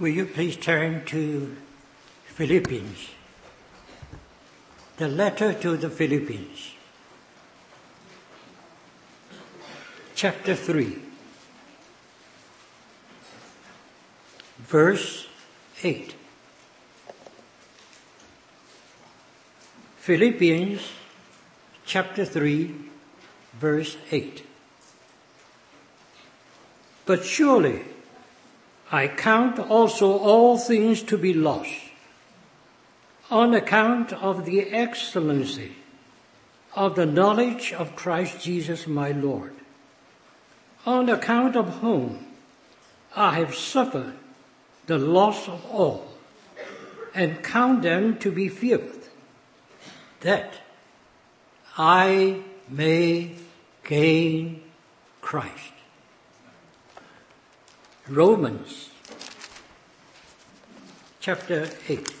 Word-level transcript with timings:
Will 0.00 0.08
you 0.08 0.24
please 0.24 0.56
turn 0.56 1.04
to 1.04 1.54
Philippians? 2.24 3.10
The 4.96 5.08
letter 5.08 5.52
to 5.52 5.76
the 5.76 5.90
Philippians. 5.90 6.72
Chapter 10.14 10.54
3. 10.54 10.96
Verse 14.60 15.26
8. 15.82 16.14
Philippians 19.98 20.80
chapter 21.84 22.24
3 22.24 22.74
verse 23.52 23.98
8. 24.10 24.46
But 27.04 27.22
surely 27.22 27.82
I 28.92 29.06
count 29.06 29.58
also 29.58 30.18
all 30.18 30.58
things 30.58 31.02
to 31.04 31.16
be 31.16 31.32
lost 31.32 31.70
on 33.30 33.54
account 33.54 34.12
of 34.12 34.44
the 34.44 34.62
excellency 34.70 35.76
of 36.74 36.96
the 36.96 37.06
knowledge 37.06 37.72
of 37.72 37.94
Christ 37.94 38.42
Jesus 38.42 38.88
my 38.88 39.12
Lord, 39.12 39.54
on 40.84 41.08
account 41.08 41.56
of 41.56 41.78
whom 41.78 42.26
I 43.14 43.34
have 43.38 43.54
suffered 43.54 44.14
the 44.86 44.98
loss 44.98 45.48
of 45.48 45.64
all 45.66 46.08
and 47.14 47.42
count 47.44 47.82
them 47.82 48.18
to 48.18 48.32
be 48.32 48.48
filth, 48.48 49.08
that 50.20 50.54
I 51.78 52.42
may 52.68 53.36
gain 53.84 54.62
Christ 55.20 55.79
Romans 58.10 58.90
chapter 61.20 61.68
8. 61.88 62.12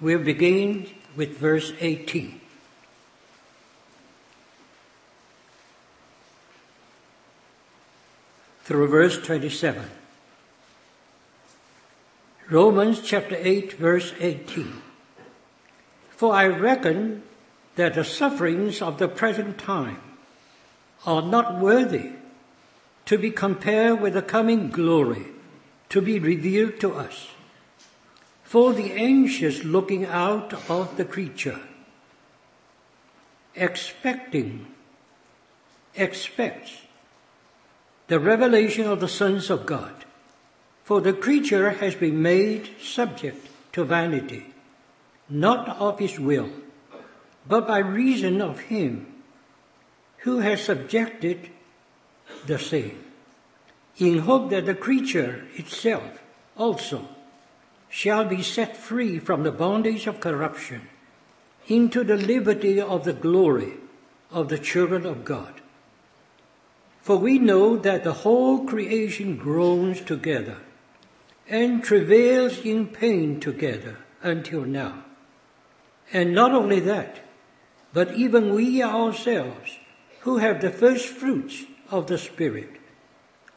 We'll 0.00 0.20
begin 0.20 0.88
with 1.16 1.36
verse 1.36 1.74
18. 1.78 2.40
Through 8.64 8.88
verse 8.88 9.18
27. 9.18 9.84
Romans 12.48 13.02
chapter 13.02 13.36
8 13.38 13.74
verse 13.74 14.14
18. 14.18 14.80
For 16.08 16.32
I 16.32 16.46
reckon 16.46 17.22
that 17.74 17.94
the 17.94 18.04
sufferings 18.04 18.80
of 18.80 18.96
the 18.96 19.08
present 19.08 19.58
time 19.58 20.00
are 21.06 21.22
not 21.22 21.58
worthy 21.58 22.10
to 23.06 23.16
be 23.16 23.30
compared 23.30 24.00
with 24.00 24.14
the 24.14 24.22
coming 24.22 24.68
glory 24.68 25.26
to 25.88 26.02
be 26.02 26.18
revealed 26.18 26.80
to 26.80 26.92
us. 26.92 27.28
For 28.42 28.72
the 28.72 28.92
anxious 28.92 29.64
looking 29.64 30.04
out 30.04 30.52
of 30.68 30.96
the 30.96 31.04
creature, 31.04 31.60
expecting, 33.54 34.66
expects 35.94 36.82
the 38.08 38.20
revelation 38.20 38.86
of 38.86 39.00
the 39.00 39.08
sons 39.08 39.50
of 39.50 39.66
God. 39.66 40.04
For 40.84 41.00
the 41.00 41.12
creature 41.12 41.70
has 41.70 41.94
been 41.94 42.22
made 42.22 42.70
subject 42.80 43.48
to 43.72 43.84
vanity, 43.84 44.54
not 45.28 45.68
of 45.80 45.98
his 45.98 46.18
will, 46.18 46.50
but 47.48 47.66
by 47.66 47.78
reason 47.78 48.40
of 48.40 48.60
him 48.60 49.15
who 50.26 50.40
has 50.40 50.60
subjected 50.60 51.48
the 52.46 52.58
same, 52.58 52.98
in 53.96 54.18
hope 54.18 54.50
that 54.50 54.66
the 54.66 54.74
creature 54.74 55.46
itself 55.54 56.20
also 56.56 57.06
shall 57.88 58.24
be 58.24 58.42
set 58.42 58.76
free 58.76 59.20
from 59.20 59.44
the 59.44 59.52
bondage 59.52 60.08
of 60.08 60.18
corruption 60.18 60.82
into 61.68 62.02
the 62.02 62.16
liberty 62.16 62.80
of 62.80 63.04
the 63.04 63.12
glory 63.12 63.74
of 64.32 64.48
the 64.48 64.58
children 64.58 65.06
of 65.06 65.24
God. 65.24 65.60
For 67.02 67.16
we 67.16 67.38
know 67.38 67.76
that 67.76 68.02
the 68.02 68.26
whole 68.26 68.66
creation 68.66 69.36
groans 69.36 70.00
together 70.00 70.58
and 71.48 71.84
travails 71.84 72.58
in 72.64 72.88
pain 72.88 73.38
together 73.38 73.98
until 74.24 74.62
now. 74.62 75.04
And 76.12 76.34
not 76.34 76.50
only 76.50 76.80
that, 76.80 77.20
but 77.92 78.14
even 78.14 78.52
we 78.52 78.82
ourselves 78.82 79.78
who 80.26 80.38
have 80.38 80.60
the 80.60 80.70
first 80.70 81.06
fruits 81.06 81.62
of 81.88 82.08
the 82.08 82.18
Spirit, 82.18 82.82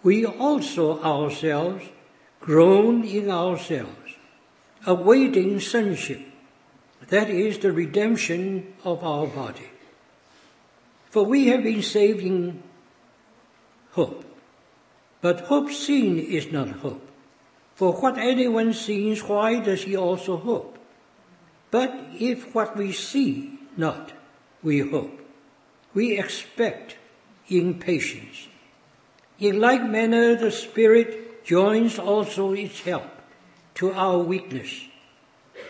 we 0.03 0.23
also 0.23 1.01
ourselves 1.01 1.83
groan 2.39 3.03
in 3.03 3.27
ourselves, 3.27 4.13
awaiting 4.85 5.59
sonship, 5.59 6.21
that 7.07 7.27
is 7.27 7.57
the 7.57 7.71
redemption 7.71 8.71
of 8.83 9.03
our 9.03 9.25
body. 9.25 9.65
For 11.09 11.25
we 11.25 11.47
have 11.47 11.63
been 11.63 11.81
saved 11.81 12.21
in 12.21 12.61
hope. 13.93 14.23
But 15.21 15.49
hope 15.49 15.71
seen 15.71 16.19
is 16.19 16.51
not 16.51 16.85
hope. 16.85 17.01
For 17.73 17.93
what 17.93 18.19
anyone 18.19 18.73
sees, 18.73 19.23
why 19.23 19.59
does 19.59 19.89
he 19.89 19.97
also 19.97 20.37
hope? 20.37 20.77
But 21.71 21.97
if 22.13 22.53
what 22.53 22.77
we 22.77 22.91
see 22.91 23.57
not, 23.75 24.13
we 24.61 24.81
hope 24.81 25.19
we 25.93 26.17
expect 26.17 26.97
in 27.47 27.79
patience. 27.79 28.47
In 29.39 29.59
like 29.59 29.83
manner, 29.83 30.35
the 30.35 30.51
Spirit 30.51 31.45
joins 31.45 31.97
also 31.97 32.53
its 32.53 32.81
help 32.81 33.09
to 33.75 33.91
our 33.93 34.19
weakness. 34.19 34.85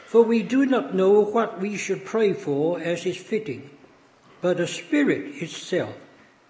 For 0.05 0.23
we 0.23 0.41
do 0.41 0.65
not 0.65 0.95
know 0.95 1.21
what 1.21 1.59
we 1.61 1.77
should 1.77 2.03
pray 2.03 2.33
for 2.33 2.81
as 2.81 3.05
is 3.05 3.17
fitting, 3.17 3.69
but 4.41 4.57
the 4.57 4.67
Spirit 4.67 5.41
itself 5.41 5.95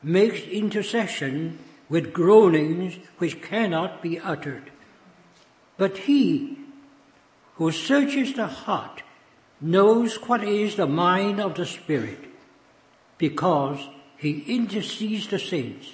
makes 0.02 0.41
intercession 0.44 1.59
with 1.90 2.13
groanings 2.13 2.97
which 3.18 3.41
cannot 3.41 4.02
be 4.02 4.19
uttered. 4.19 4.72
But 5.78 6.09
he 6.09 6.58
who 7.56 7.72
searches 7.72 8.34
the 8.34 8.47
heart 8.47 9.03
knows 9.59 10.16
what 10.28 10.44
is 10.44 10.75
the 10.75 10.88
mind 10.88 11.41
of 11.41 11.56
the 11.56 11.66
Spirit 11.66 12.28
because 13.19 13.80
he 14.18 14.40
intercedes 14.47 15.28
the 15.28 15.38
saints 15.38 15.94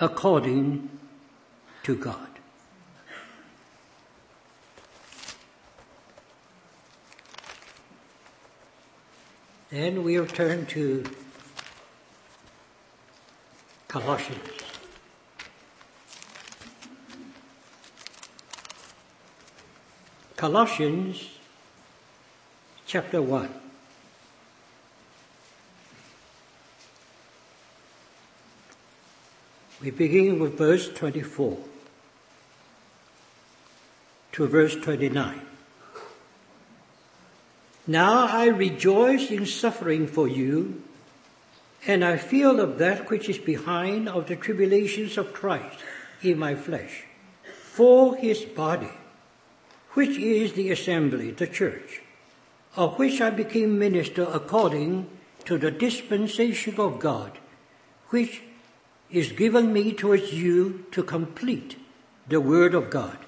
according 0.00 0.90
to 1.84 1.94
God. 1.94 2.28
Then 9.70 10.02
we'll 10.02 10.26
turn 10.26 10.66
to 10.66 11.04
Colossians. 13.88 14.40
Colossians 20.36 21.38
chapter 22.86 23.22
1. 23.22 23.61
We 29.80 29.90
begin 29.90 30.38
with 30.38 30.58
verse 30.58 30.88
24 30.88 31.58
to 34.32 34.46
verse 34.46 34.76
29. 34.76 35.40
Now 37.86 38.26
I 38.28 38.46
rejoice 38.46 39.30
in 39.30 39.44
suffering 39.46 40.06
for 40.06 40.28
you, 40.28 40.82
and 41.86 42.04
I 42.04 42.16
feel 42.16 42.60
of 42.60 42.78
that 42.78 43.10
which 43.10 43.28
is 43.28 43.38
behind 43.38 44.08
of 44.08 44.28
the 44.28 44.36
tribulations 44.36 45.18
of 45.18 45.32
Christ 45.32 45.78
in 46.22 46.38
my 46.38 46.54
flesh, 46.54 47.04
for 47.62 48.16
his 48.16 48.44
body, 48.44 48.92
which 49.92 50.16
is 50.16 50.52
the 50.52 50.70
assembly, 50.70 51.32
the 51.32 51.48
church, 51.48 52.02
of 52.76 52.98
which 52.98 53.20
I 53.20 53.30
became 53.30 53.78
minister 53.78 54.28
according 54.32 55.08
to 55.44 55.58
the 55.58 55.72
dispensation 55.72 56.76
of 56.78 57.00
God, 57.00 57.38
which 58.10 58.42
is 59.12 59.32
given 59.32 59.72
me 59.72 59.92
towards 59.92 60.32
you 60.32 60.86
to 60.90 61.02
complete 61.02 61.76
the 62.28 62.40
Word 62.40 62.74
of 62.74 62.88
God, 62.90 63.18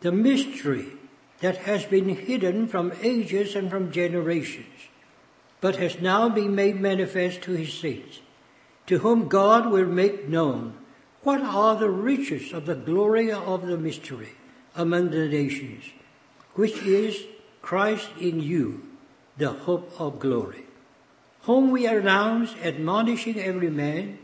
the 0.00 0.12
mystery 0.12 0.88
that 1.40 1.56
has 1.58 1.84
been 1.84 2.08
hidden 2.08 2.68
from 2.68 2.92
ages 3.02 3.54
and 3.54 3.70
from 3.70 3.90
generations, 3.90 4.88
but 5.60 5.76
has 5.76 6.00
now 6.00 6.28
been 6.28 6.54
made 6.54 6.80
manifest 6.80 7.42
to 7.42 7.52
his 7.52 7.72
saints, 7.72 8.20
to 8.86 8.98
whom 8.98 9.28
God 9.28 9.70
will 9.70 9.86
make 9.86 10.28
known 10.28 10.74
what 11.22 11.40
are 11.40 11.76
the 11.76 11.90
riches 11.90 12.52
of 12.52 12.66
the 12.66 12.74
glory 12.74 13.32
of 13.32 13.66
the 13.66 13.78
mystery 13.78 14.34
among 14.74 15.10
the 15.10 15.26
nations, 15.26 15.84
which 16.54 16.82
is 16.82 17.24
Christ 17.62 18.08
in 18.20 18.40
you, 18.40 18.86
the 19.36 19.50
hope 19.50 19.90
of 19.98 20.20
glory, 20.20 20.66
whom 21.42 21.70
we 21.70 21.86
announce 21.86 22.54
admonishing 22.62 23.40
every 23.40 23.70
man 23.70 24.18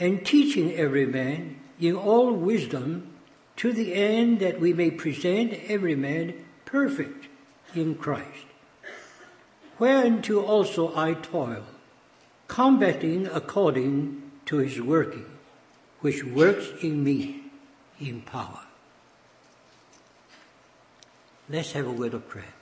and 0.00 0.24
teaching 0.24 0.72
every 0.74 1.06
man 1.06 1.60
in 1.78 1.94
all 1.94 2.32
wisdom 2.32 3.14
to 3.56 3.72
the 3.72 3.94
end 3.94 4.40
that 4.40 4.58
we 4.58 4.72
may 4.72 4.90
present 4.90 5.52
every 5.68 5.94
man 5.94 6.32
perfect 6.64 7.26
in 7.74 7.94
Christ. 7.94 8.46
Whereunto 9.78 10.42
also 10.42 10.96
I 10.96 11.14
toil, 11.14 11.64
combating 12.48 13.26
according 13.26 14.22
to 14.46 14.56
his 14.56 14.80
working, 14.80 15.26
which 16.00 16.24
works 16.24 16.70
in 16.82 17.04
me 17.04 17.44
in 18.00 18.22
power. 18.22 18.60
Let's 21.48 21.72
have 21.72 21.86
a 21.86 21.92
word 21.92 22.14
of 22.14 22.26
prayer. 22.28 22.59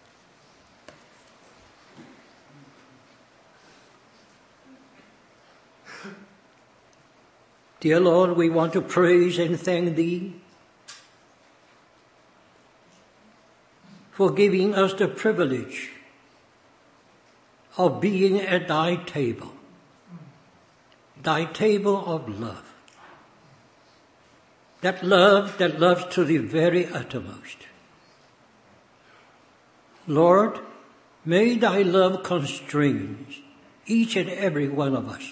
Dear 7.80 8.00
Lord, 8.00 8.36
we 8.36 8.50
want 8.50 8.72
to 8.72 8.80
praise 8.80 9.38
and 9.38 9.58
thank 9.58 9.94
Thee 9.94 10.34
for 14.10 14.32
giving 14.32 14.74
us 14.74 14.94
the 14.94 15.06
privilege 15.06 15.90
of 17.76 18.00
being 18.00 18.40
at 18.40 18.66
Thy 18.66 18.96
table, 18.96 19.52
Thy 21.22 21.44
table 21.44 22.04
of 22.04 22.28
love. 22.40 22.64
That 24.80 25.04
love 25.04 25.58
that 25.58 25.78
loves 25.78 26.04
to 26.14 26.24
the 26.24 26.38
very 26.38 26.86
uttermost. 26.86 27.58
Lord, 30.08 30.58
may 31.24 31.56
Thy 31.56 31.82
love 31.82 32.24
constrain 32.24 33.26
each 33.86 34.16
and 34.16 34.28
every 34.28 34.68
one 34.68 34.96
of 34.96 35.08
us 35.08 35.22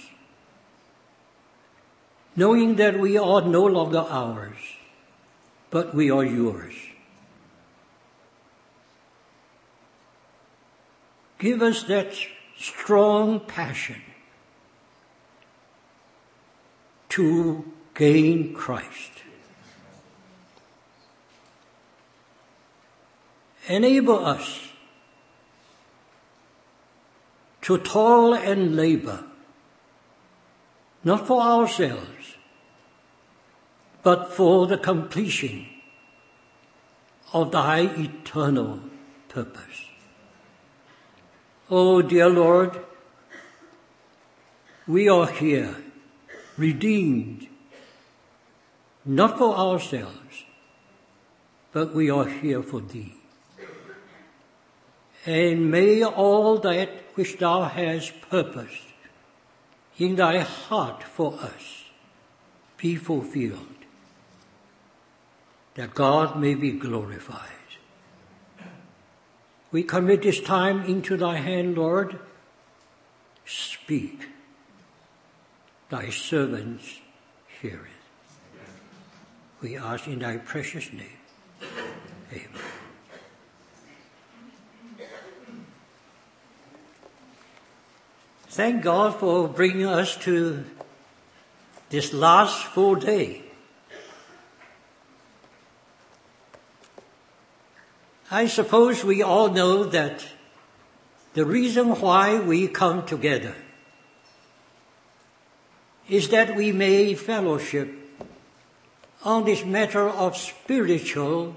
knowing 2.36 2.76
that 2.76 3.00
we 3.00 3.16
are 3.16 3.42
no 3.42 3.64
longer 3.64 4.04
ours, 4.08 4.58
but 5.70 5.94
we 5.94 6.10
are 6.10 6.24
yours. 6.24 6.74
Give 11.38 11.62
us 11.62 11.82
that 11.84 12.14
strong 12.58 13.40
passion 13.40 14.02
to 17.10 17.64
gain 17.94 18.54
Christ. 18.54 19.12
Enable 23.68 24.24
us 24.24 24.68
to 27.62 27.78
toil 27.78 28.34
and 28.34 28.76
labor, 28.76 29.24
not 31.06 31.24
for 31.24 31.40
ourselves, 31.40 32.34
but 34.02 34.32
for 34.32 34.66
the 34.66 34.76
completion 34.76 35.64
of 37.32 37.52
thy 37.52 37.82
eternal 38.06 38.80
purpose. 39.28 39.84
Oh, 41.70 42.02
dear 42.02 42.28
Lord, 42.28 42.80
we 44.88 45.08
are 45.08 45.28
here 45.28 45.76
redeemed, 46.56 47.46
not 49.04 49.38
for 49.38 49.54
ourselves, 49.54 50.42
but 51.70 51.94
we 51.94 52.10
are 52.10 52.26
here 52.26 52.64
for 52.64 52.80
thee. 52.80 53.14
And 55.24 55.70
may 55.70 56.02
all 56.02 56.58
that 56.58 56.90
which 57.14 57.38
thou 57.38 57.62
hast 57.62 58.20
purposed 58.22 58.85
in 59.98 60.16
thy 60.16 60.40
heart 60.40 61.02
for 61.02 61.34
us 61.34 61.84
be 62.76 62.96
fulfilled 62.96 63.66
that 65.74 65.94
God 65.94 66.38
may 66.38 66.54
be 66.54 66.72
glorified. 66.72 67.40
We 69.70 69.82
commit 69.82 70.22
this 70.22 70.40
time 70.40 70.84
into 70.84 71.16
thy 71.16 71.36
hand, 71.36 71.76
Lord. 71.76 72.18
Speak. 73.44 74.28
Thy 75.90 76.10
servants 76.10 77.00
hear 77.60 77.80
it. 77.86 78.60
We 79.60 79.76
ask 79.76 80.06
in 80.06 80.20
thy 80.20 80.38
precious 80.38 80.92
name. 80.92 81.18
Amen. 82.32 82.75
Thank 88.56 88.84
God 88.84 89.20
for 89.20 89.48
bringing 89.48 89.84
us 89.84 90.16
to 90.24 90.64
this 91.90 92.14
last 92.14 92.64
full 92.64 92.94
day 92.94 93.42
I 98.30 98.46
suppose 98.46 99.04
we 99.04 99.22
all 99.22 99.50
know 99.50 99.84
that 99.84 100.26
the 101.34 101.44
reason 101.44 102.00
why 102.00 102.40
we 102.40 102.66
come 102.66 103.04
together 103.04 103.54
is 106.08 106.30
that 106.30 106.56
we 106.56 106.72
may 106.72 107.12
fellowship 107.12 107.92
on 109.22 109.44
this 109.44 109.66
matter 109.66 110.08
of 110.08 110.34
spiritual 110.34 111.54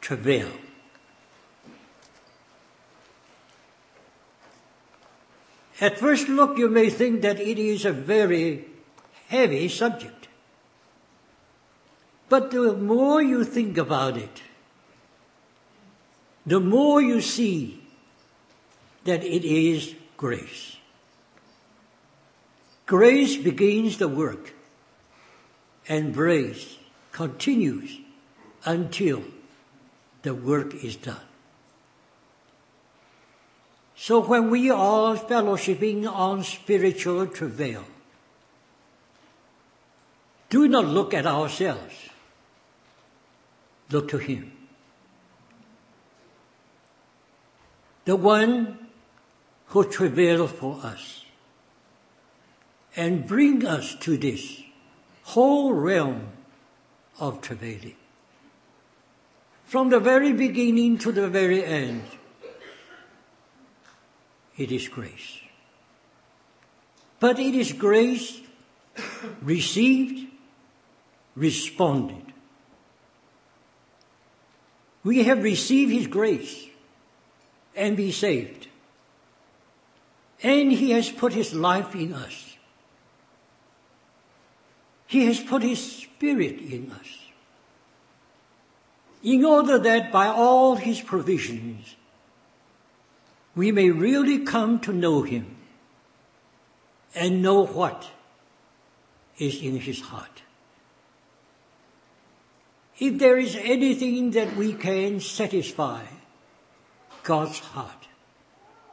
travail. 0.00 0.48
At 5.82 5.98
first 5.98 6.28
look, 6.28 6.58
you 6.58 6.68
may 6.68 6.90
think 6.90 7.22
that 7.22 7.40
it 7.40 7.58
is 7.58 7.84
a 7.84 7.92
very 7.92 8.66
heavy 9.26 9.68
subject. 9.68 10.28
But 12.28 12.52
the 12.52 12.74
more 12.76 13.20
you 13.20 13.42
think 13.42 13.76
about 13.76 14.16
it, 14.16 14.42
the 16.46 16.60
more 16.60 17.02
you 17.02 17.20
see 17.20 17.82
that 19.02 19.24
it 19.24 19.44
is 19.44 19.96
grace. 20.16 20.76
Grace 22.86 23.36
begins 23.36 23.98
the 23.98 24.06
work 24.06 24.54
and 25.88 26.14
grace 26.14 26.78
continues 27.10 27.98
until 28.64 29.24
the 30.22 30.32
work 30.32 30.76
is 30.76 30.94
done. 30.94 31.31
So 34.02 34.18
when 34.18 34.50
we 34.50 34.68
are 34.70 35.14
fellowshipping 35.16 36.10
on 36.10 36.42
spiritual 36.42 37.28
travail, 37.28 37.84
do 40.50 40.66
not 40.66 40.86
look 40.86 41.14
at 41.14 41.26
ourselves. 41.26 41.94
Look 43.90 44.08
to 44.08 44.18
Him. 44.18 44.50
the 48.04 48.16
one 48.16 48.78
who 49.66 49.84
travailed 49.84 50.50
for 50.50 50.80
us 50.82 51.24
and 52.96 53.26
bring 53.26 53.64
us 53.64 53.94
to 54.00 54.16
this 54.16 54.62
whole 55.22 55.72
realm 55.72 56.28
of 57.18 57.40
travailing. 57.40 57.96
From 59.64 59.88
the 59.88 60.00
very 60.00 60.32
beginning 60.32 60.98
to 60.98 61.12
the 61.12 61.28
very 61.28 61.64
end, 61.64 62.02
it 64.62 64.70
is 64.72 64.88
grace. 64.88 65.40
But 67.18 67.38
it 67.38 67.54
is 67.54 67.72
grace 67.72 68.40
received, 69.42 70.30
responded. 71.34 72.32
We 75.04 75.24
have 75.24 75.42
received 75.42 75.92
His 75.92 76.06
grace 76.06 76.66
and 77.74 77.96
be 77.96 78.12
saved. 78.12 78.68
And 80.42 80.72
He 80.72 80.90
has 80.90 81.10
put 81.10 81.32
His 81.32 81.54
life 81.54 81.94
in 81.94 82.12
us. 82.12 82.56
He 85.06 85.26
has 85.26 85.40
put 85.40 85.62
His 85.62 85.80
Spirit 85.80 86.60
in 86.60 86.90
us. 86.92 87.18
In 89.22 89.44
order 89.44 89.78
that 89.78 90.10
by 90.10 90.26
all 90.26 90.76
His 90.76 91.00
provisions, 91.00 91.96
we 93.54 93.72
may 93.72 93.90
really 93.90 94.40
come 94.40 94.80
to 94.80 94.92
know 94.92 95.22
Him 95.22 95.56
and 97.14 97.42
know 97.42 97.66
what 97.66 98.10
is 99.38 99.62
in 99.62 99.78
His 99.78 100.00
heart. 100.00 100.42
If 102.98 103.18
there 103.18 103.38
is 103.38 103.56
anything 103.56 104.30
that 104.32 104.56
we 104.56 104.72
can 104.72 105.20
satisfy 105.20 106.02
God's 107.22 107.58
heart. 107.58 108.08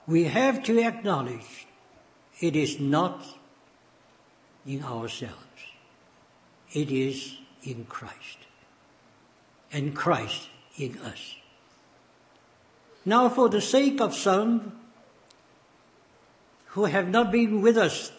We 0.08 0.26
have 0.26 0.64
to 0.64 0.80
acknowledge 0.80 1.68
it 2.40 2.56
is 2.56 2.80
not 2.80 3.26
in 4.66 4.84
ourselves. 4.84 5.36
It 6.74 6.92
is 6.92 7.38
in 7.64 7.86
Christ. 7.86 8.38
And 9.72 9.96
Christ 9.96 10.50
in 10.78 10.98
us. 11.00 11.36
Now 13.10 13.28
for 13.28 13.50
the 13.50 13.60
sake 13.60 14.02
of 14.02 14.14
some 14.14 14.72
who 16.78 16.86
have 16.86 17.10
not 17.10 17.32
been 17.32 17.60
with 17.64 17.76
us 17.76 18.12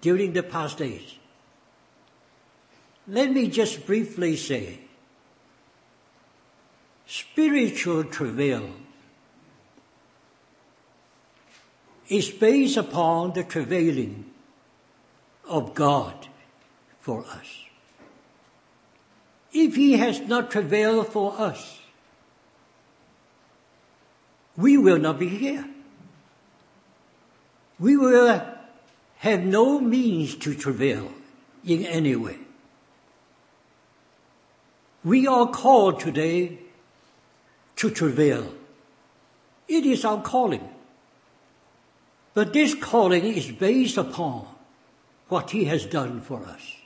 during 0.00 0.34
the 0.34 0.44
past 0.44 0.78
days. 0.78 1.16
Let 3.08 3.32
me 3.32 3.48
just 3.48 3.84
briefly 3.84 4.36
say, 4.36 4.78
spiritual 7.06 8.04
travail 8.04 8.70
is 12.08 12.30
based 12.30 12.76
upon 12.76 13.32
the 13.32 13.42
travailing 13.42 14.26
of 15.48 15.74
God 15.74 16.28
for 17.00 17.24
us. 17.24 17.64
If 19.52 19.74
He 19.74 19.94
has 19.94 20.20
not 20.20 20.52
travailed 20.52 21.08
for 21.08 21.34
us, 21.36 21.80
we 24.56 24.76
will 24.76 24.98
not 24.98 25.18
be 25.18 25.28
here. 25.28 25.64
We 27.78 27.96
will 27.96 28.42
have 29.18 29.42
no 29.44 29.80
means 29.80 30.34
to 30.36 30.54
travail 30.54 31.12
in 31.64 31.84
any 31.84 32.16
way. 32.16 32.38
We 35.04 35.26
are 35.26 35.46
called 35.46 36.00
today 36.00 36.58
to 37.76 37.90
travail. 37.90 38.52
It 39.68 39.84
is 39.84 40.04
our 40.04 40.22
calling. 40.22 40.68
But 42.34 42.52
this 42.52 42.74
calling 42.74 43.24
is 43.24 43.50
based 43.50 43.96
upon 43.96 44.46
what 45.28 45.50
He 45.50 45.64
has 45.64 45.86
done 45.86 46.20
for 46.20 46.44
us. 46.44 46.76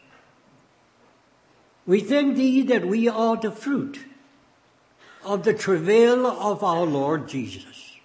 We 1.87 2.00
thank 2.00 2.37
Thee 2.37 2.62
that 2.62 2.87
we 2.87 3.09
are 3.09 3.37
the 3.37 3.50
fruit 3.50 3.99
of 5.25 5.45
the 5.45 5.55
travail 5.55 6.27
of 6.27 6.65
our 6.65 6.85
Lord 6.85 7.29
Jesus. 7.29 7.97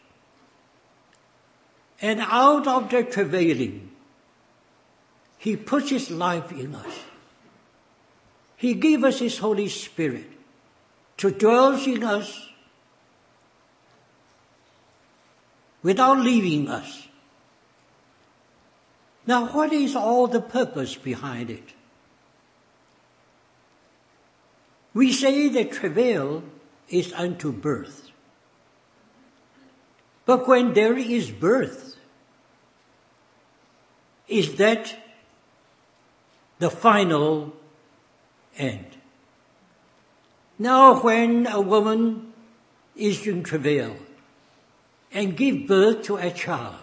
And 2.02 2.20
out 2.22 2.68
of 2.68 2.90
the 2.90 3.04
travailing, 3.04 3.92
He 5.38 5.56
puts 5.56 5.90
His 5.90 6.12
life 6.12 6.52
in 6.52 6.76
us. 6.76 7.00
He 8.58 8.74
gave 8.74 9.04
us 9.04 9.20
His 9.20 9.38
Holy 9.38 9.70
Spirit 9.70 10.30
to 11.18 11.32
dwell 11.32 11.74
in 11.74 12.04
us 12.04 12.50
without 15.82 16.20
leaving 16.20 16.68
us. 16.68 17.08
Now, 19.28 19.48
what 19.48 19.72
is 19.72 19.96
all 19.96 20.28
the 20.28 20.42
purpose 20.42 20.96
behind 20.96 21.50
it? 21.50 21.74
We 24.94 25.12
say 25.12 25.50
that 25.50 25.72
travail 25.72 26.44
is 26.90 27.14
unto 27.14 27.52
birth. 27.52 28.12
But 30.26 30.48
when 30.48 30.74
there 30.74 30.98
is 30.98 31.32
birth, 31.32 31.98
is 34.28 34.56
that 34.56 34.96
the 36.60 36.70
final 36.70 37.54
end? 38.58 38.86
Now, 40.58 41.02
when 41.02 41.48
a 41.48 41.62
woman 41.62 42.34
is 42.96 43.28
in 43.28 43.44
travail 43.44 43.96
and 45.12 45.38
give 45.38 45.68
birth 45.68 46.04
to 46.04 46.18
a 46.18 46.32
child, 46.32 46.76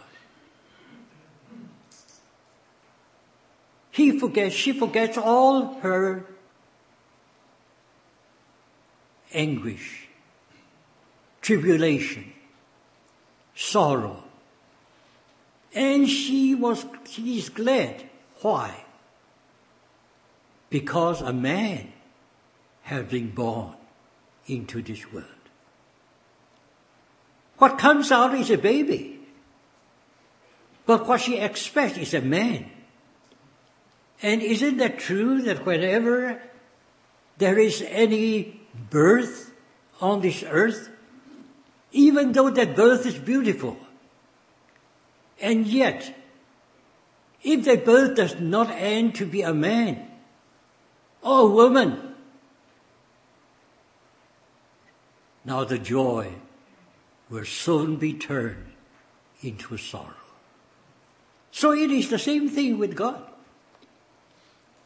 he 3.90 4.18
forgets, 4.18 4.54
she 4.54 4.72
forgets 4.72 5.18
all 5.18 5.80
her 5.80 6.26
anguish, 9.32 10.08
tribulation, 11.40 12.32
sorrow. 13.54 14.22
And 15.74 16.08
she 16.08 16.54
was, 16.54 16.84
she 17.08 17.38
is 17.38 17.48
glad. 17.48 18.04
Why? 18.42 18.84
Because 20.70 21.20
a 21.20 21.32
man 21.32 21.92
has 22.82 23.06
been 23.06 23.30
born 23.30 23.74
into 24.46 24.82
this 24.82 25.10
world. 25.12 25.26
What 27.58 27.78
comes 27.78 28.10
out 28.10 28.34
is 28.34 28.50
a 28.50 28.58
baby. 28.58 29.20
But 30.84 31.06
what 31.06 31.20
she 31.20 31.38
expects 31.38 31.96
is 31.96 32.12
a 32.12 32.20
man. 32.20 32.70
And 34.20 34.42
isn't 34.42 34.78
that 34.78 34.98
true 34.98 35.42
that 35.42 35.64
whenever 35.64 36.42
there 37.38 37.58
is 37.58 37.82
any 37.86 38.61
birth 38.74 39.52
on 40.00 40.20
this 40.20 40.42
earth, 40.42 40.88
even 41.92 42.32
though 42.32 42.50
that 42.50 42.74
birth 42.74 43.06
is 43.06 43.18
beautiful, 43.18 43.76
and 45.40 45.66
yet, 45.66 46.14
if 47.42 47.64
that 47.64 47.84
birth 47.84 48.16
does 48.16 48.38
not 48.38 48.70
end 48.70 49.14
to 49.16 49.26
be 49.26 49.42
a 49.42 49.52
man 49.52 50.08
or 51.22 51.40
a 51.40 51.46
woman, 51.46 52.14
now 55.44 55.64
the 55.64 55.78
joy 55.78 56.32
will 57.28 57.44
soon 57.44 57.96
be 57.96 58.12
turned 58.12 58.72
into 59.42 59.76
sorrow. 59.76 60.14
So 61.50 61.72
it 61.72 61.90
is 61.90 62.08
the 62.08 62.18
same 62.18 62.48
thing 62.48 62.78
with 62.78 62.94
God 62.94 63.31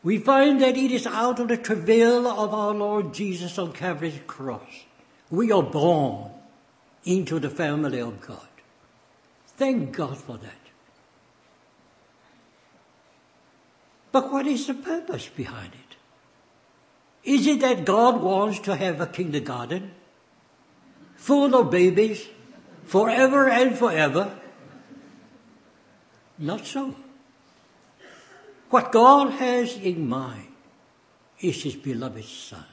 we 0.07 0.19
find 0.19 0.61
that 0.63 0.77
it 0.77 0.93
is 0.93 1.05
out 1.05 1.41
of 1.41 1.49
the 1.49 1.57
travail 1.57 2.29
of 2.29 2.55
our 2.55 2.73
Lord 2.73 3.13
Jesus 3.13 3.59
on 3.59 3.73
Calvary's 3.73 4.21
cross. 4.29 4.85
We 5.31 5.51
are 5.51 5.65
born 5.65 6.31
into 7.05 7.41
the 7.41 7.51
family 7.51 8.01
of 8.01 8.21
God. 8.21 8.47
Thank 9.57 9.97
God 9.97 10.17
for 10.17 10.37
that. 10.39 10.69
But 14.13 14.31
what 14.31 14.47
is 14.47 14.69
the 14.69 14.75
purpose 14.75 15.27
behind 15.27 15.73
it? 15.75 15.97
Is 17.29 17.49
it 17.49 17.59
that 17.63 17.85
God 17.85 18.23
wants 18.23 18.61
to 18.61 18.77
have 18.77 19.01
a 19.01 19.09
kindergarten 19.09 19.91
full 21.17 21.53
of 21.57 21.73
babies 21.73 22.29
forever 22.85 23.49
and 23.49 23.77
forever? 23.77 24.39
Not 26.39 26.65
so. 26.65 26.95
What 28.71 28.91
God 28.91 29.31
has 29.33 29.77
in 29.77 30.09
mind 30.09 30.49
is 31.41 31.63
His 31.63 31.77
beloved 31.77 32.25
Son. 32.25 32.65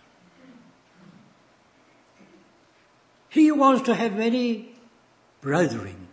He 3.29 3.51
wants 3.51 3.83
to 3.83 3.95
have 3.95 4.15
many 4.15 4.75
brethren 5.41 6.07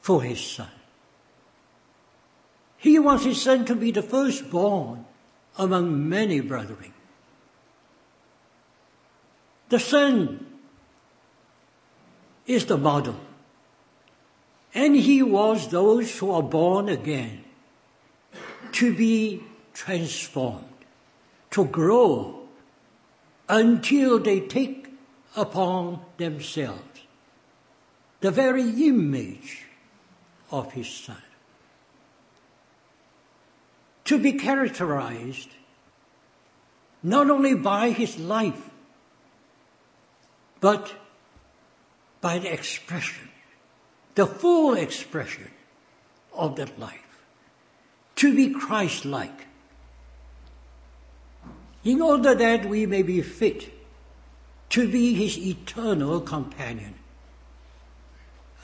for 0.00 0.22
His 0.22 0.40
Son. 0.40 0.70
He 2.78 2.98
wants 2.98 3.24
His 3.24 3.40
Son 3.42 3.64
to 3.66 3.74
be 3.74 3.90
the 3.90 4.02
firstborn 4.02 5.04
among 5.58 6.08
many 6.08 6.40
brethren. 6.40 6.94
The 9.68 9.80
Son 9.80 10.46
is 12.46 12.64
the 12.64 12.78
model. 12.78 13.20
And 14.72 14.96
He 14.96 15.22
was 15.22 15.68
those 15.68 16.18
who 16.18 16.30
are 16.30 16.42
born 16.42 16.88
again 16.88 17.44
to 18.72 18.94
be 18.94 19.42
transformed, 19.72 20.64
to 21.50 21.64
grow 21.64 22.48
until 23.48 24.18
they 24.18 24.40
take 24.40 24.92
upon 25.36 26.00
themselves 26.16 26.82
the 28.20 28.30
very 28.30 28.86
image 28.86 29.64
of 30.50 30.72
his 30.72 30.88
son. 30.88 31.22
To 34.04 34.18
be 34.18 34.32
characterized 34.32 35.50
not 37.02 37.30
only 37.30 37.54
by 37.54 37.90
his 37.90 38.18
life, 38.18 38.70
but 40.60 40.92
by 42.20 42.38
the 42.38 42.52
expression, 42.52 43.28
the 44.14 44.26
full 44.26 44.74
expression 44.74 45.50
of 46.32 46.56
that 46.56 46.78
life 46.78 47.07
to 48.18 48.34
be 48.34 48.50
Christ-like, 48.50 49.46
in 51.84 52.02
order 52.02 52.34
that 52.34 52.68
we 52.68 52.84
may 52.84 53.02
be 53.02 53.22
fit 53.22 53.72
to 54.70 54.90
be 54.90 55.14
his 55.14 55.38
eternal 55.38 56.20
companion. 56.20 56.94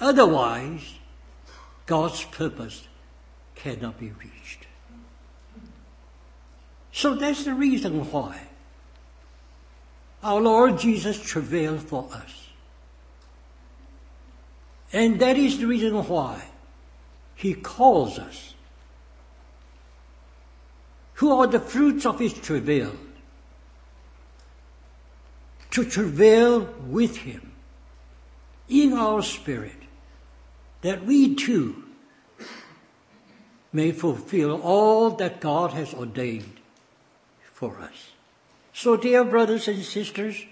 Otherwise, 0.01 0.95
God's 1.87 2.25
purpose 2.25 2.89
cannot 3.55 3.99
be 3.99 4.11
reached. 4.11 4.67
So 6.93 7.15
that's 7.15 7.45
the 7.45 7.55
reason 7.55 8.11
why 8.11 8.49
our 10.23 10.41
Lord 10.41 10.81
Jesus 10.81 11.23
travailed 11.23 11.83
for 11.83 12.09
us. 12.13 12.49
And 14.93 15.21
that 15.21 15.37
is 15.37 15.59
the 15.59 15.67
reason 15.67 15.95
why 15.95 16.43
he 17.37 17.55
calls 17.55 18.19
us 18.19 18.54
who 21.25 21.33
are 21.33 21.47
the 21.47 21.59
fruits 21.59 22.05
of 22.05 22.19
his 22.21 22.35
travail, 22.35 22.93
to 25.71 25.83
travail 25.83 26.69
with 26.87 27.17
him 27.17 27.53
in 28.69 28.93
our 28.93 29.23
spirit, 29.23 29.89
that 30.83 31.03
we 31.07 31.35
too 31.35 31.83
may 33.73 33.91
fulfill 33.91 34.61
all 34.61 35.13
that 35.13 35.41
God 35.41 35.71
has 35.71 35.95
ordained 35.95 36.61
for 37.55 37.81
us. 37.81 38.11
So 38.75 38.99
dear 38.99 39.25
brothers 39.25 39.67
and 39.67 39.83
sisters, 39.83 40.45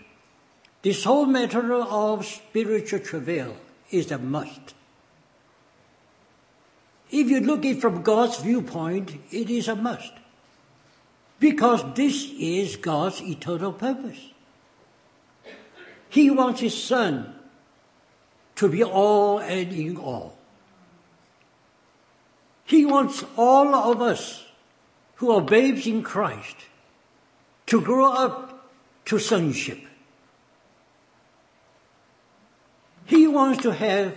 this 0.80 1.04
whole 1.04 1.26
matter 1.26 1.74
of 1.74 2.24
spiritual 2.24 3.00
travail 3.00 3.58
is 3.90 4.10
a 4.10 4.16
must. 4.16 4.72
If 7.10 7.28
you 7.28 7.40
look 7.40 7.66
at 7.66 7.76
it 7.76 7.82
from 7.82 8.00
God's 8.00 8.40
viewpoint, 8.40 9.20
it 9.30 9.50
is 9.50 9.68
a 9.68 9.76
must. 9.76 10.12
Because 11.42 11.82
this 11.94 12.30
is 12.38 12.76
God's 12.76 13.20
eternal 13.20 13.72
purpose. 13.72 14.30
He 16.08 16.30
wants 16.30 16.60
His 16.60 16.80
Son 16.80 17.34
to 18.54 18.68
be 18.68 18.84
all 18.84 19.40
and 19.40 19.72
in 19.72 19.96
all. 19.96 20.38
He 22.64 22.86
wants 22.86 23.24
all 23.36 23.74
of 23.74 24.00
us 24.00 24.44
who 25.16 25.32
are 25.32 25.40
babes 25.40 25.84
in 25.84 26.04
Christ 26.04 26.54
to 27.66 27.80
grow 27.80 28.12
up 28.12 28.70
to 29.06 29.18
sonship. 29.18 29.80
He 33.06 33.26
wants 33.26 33.64
to 33.64 33.72
have 33.72 34.14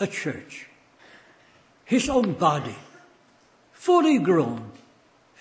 a 0.00 0.08
church, 0.08 0.66
his 1.84 2.08
own 2.08 2.32
body, 2.32 2.74
fully 3.72 4.18
grown, 4.18 4.72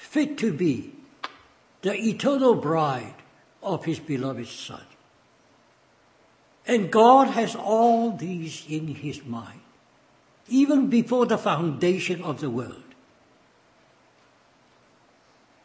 fit 0.10 0.40
to 0.40 0.52
be 0.52 0.92
the 1.84 1.94
eternal 1.94 2.56
bride 2.56 3.14
of 3.62 3.86
his 3.86 4.00
beloved 4.00 4.48
Son. 4.48 4.82
And 6.66 6.92
God 6.92 7.28
has 7.28 7.56
all 7.56 8.12
these 8.12 8.66
in 8.68 8.88
his 8.88 9.24
mind, 9.24 9.62
even 10.48 10.90
before 10.90 11.28
the 11.28 11.38
foundation 11.38 12.24
of 12.24 12.42
the 12.42 12.50
world. 12.50 12.96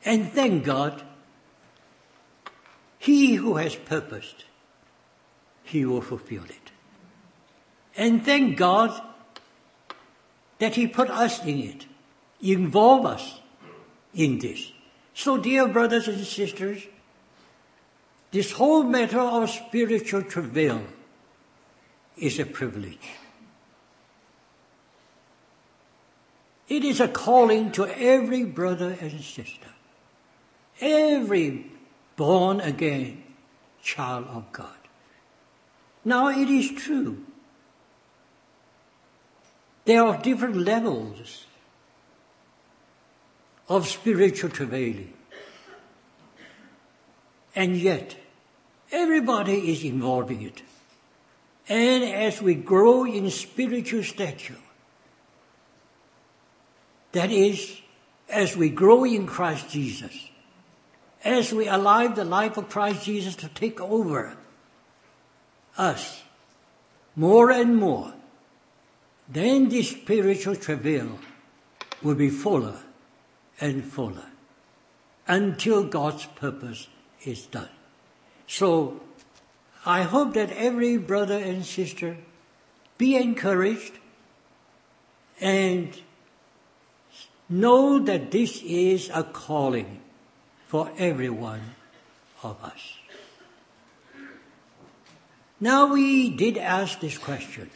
And 0.04 0.30
thank 0.30 0.64
God, 0.64 1.02
he 2.98 3.36
who 3.36 3.56
has 3.56 3.74
purposed, 3.74 4.44
he 5.62 5.86
will 5.86 6.02
fulfill 6.02 6.44
it. 6.44 6.70
And 7.96 8.22
thank 8.22 8.58
God 8.58 9.00
that 10.58 10.74
he 10.74 10.86
put 10.86 11.08
us 11.08 11.42
in 11.42 11.60
it, 11.60 11.86
involve 12.42 13.06
us 13.06 13.40
in 14.14 14.38
this. 14.38 14.72
So 15.14 15.38
dear 15.38 15.68
brothers 15.68 16.08
and 16.08 16.24
sisters, 16.24 16.82
this 18.30 18.52
whole 18.52 18.82
matter 18.82 19.20
of 19.20 19.48
spiritual 19.50 20.22
travail 20.22 20.82
is 22.16 22.38
a 22.38 22.46
privilege. 22.46 23.08
It 26.68 26.82
is 26.82 27.00
a 27.00 27.08
calling 27.08 27.70
to 27.72 27.86
every 27.86 28.44
brother 28.44 28.96
and 29.00 29.20
sister, 29.20 29.68
every 30.80 31.70
born 32.16 32.60
again 32.60 33.22
child 33.82 34.26
of 34.28 34.50
God. 34.50 34.78
Now 36.04 36.28
it 36.28 36.48
is 36.48 36.72
true. 36.72 37.24
There 39.84 40.02
are 40.02 40.20
different 40.20 40.56
levels 40.56 41.46
of 43.68 43.86
spiritual 43.88 44.50
travailing. 44.50 45.12
And 47.56 47.76
yet, 47.76 48.16
Everybody 48.94 49.72
is 49.72 49.82
involved 49.82 50.30
in 50.30 50.42
it. 50.42 50.62
And 51.68 52.04
as 52.04 52.40
we 52.40 52.54
grow 52.54 53.04
in 53.04 53.28
spiritual 53.28 54.04
stature, 54.04 54.62
that 57.10 57.32
is, 57.32 57.80
as 58.28 58.56
we 58.56 58.68
grow 58.70 59.02
in 59.02 59.26
Christ 59.26 59.68
Jesus, 59.68 60.30
as 61.24 61.52
we 61.52 61.66
allow 61.66 62.06
the 62.06 62.24
life 62.24 62.56
of 62.56 62.68
Christ 62.68 63.04
Jesus 63.04 63.34
to 63.36 63.48
take 63.48 63.80
over 63.80 64.36
us 65.76 66.22
more 67.16 67.50
and 67.50 67.76
more, 67.76 68.14
then 69.28 69.68
this 69.70 69.90
spiritual 69.90 70.54
travail 70.54 71.18
will 72.00 72.14
be 72.14 72.30
fuller 72.30 72.78
and 73.60 73.84
fuller 73.84 74.30
until 75.26 75.84
God's 75.84 76.26
purpose 76.26 76.88
is 77.24 77.46
done. 77.46 77.68
So 78.46 79.00
I 79.86 80.02
hope 80.02 80.34
that 80.34 80.50
every 80.52 80.96
brother 80.96 81.38
and 81.38 81.64
sister 81.64 82.16
be 82.98 83.16
encouraged 83.16 83.92
and 85.40 85.98
know 87.48 87.98
that 87.98 88.30
this 88.30 88.62
is 88.62 89.10
a 89.12 89.22
calling 89.24 90.00
for 90.66 90.90
every 90.98 91.30
one 91.30 91.74
of 92.42 92.62
us. 92.62 92.94
Now 95.60 95.92
we 95.92 96.30
did 96.30 96.58
ask 96.58 97.00
this 97.00 97.18
question. 97.18 97.70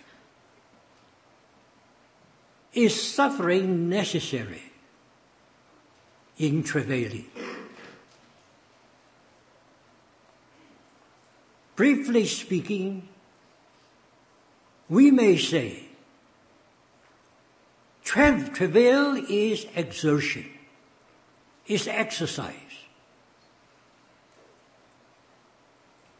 Is 2.74 2.94
suffering 3.00 3.88
necessary 3.88 4.67
in 6.38 6.62
travailing? 6.62 7.26
Briefly 11.76 12.26
speaking, 12.26 13.08
we 14.88 15.10
may 15.10 15.36
say 15.36 15.84
tra- 18.02 18.48
travail 18.52 19.16
is 19.28 19.66
exertion, 19.74 20.46
is 21.66 21.86
exercise. 21.86 22.54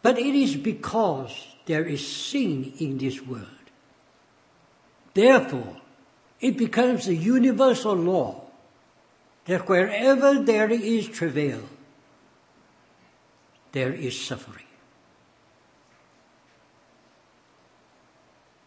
But 0.03 0.19
it 0.19 0.35
is 0.35 0.55
because 0.55 1.35
there 1.67 1.85
is 1.85 2.07
sin 2.07 2.73
in 2.79 2.99
this 2.99 3.21
world. 3.21 3.47
Therefore, 5.15 5.77
it 6.41 6.57
becomes 6.57 7.09
a 7.09 7.15
universal 7.15 7.95
law 7.95 8.48
that 9.49 9.67
wherever 9.67 10.39
there 10.39 10.71
is 10.71 11.09
travail, 11.09 11.63
there 13.73 13.93
is 13.93 14.21
suffering. 14.21 14.67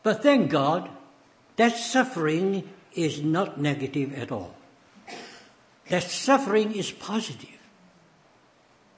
But 0.01 0.23
thank 0.23 0.49
God, 0.49 0.89
that 1.55 1.77
suffering 1.77 2.67
is 2.93 3.21
not 3.21 3.61
negative 3.61 4.11
at 4.17 4.31
all. 4.31 4.55
That 5.89 6.03
suffering 6.03 6.73
is 6.75 6.91
positive 6.91 7.59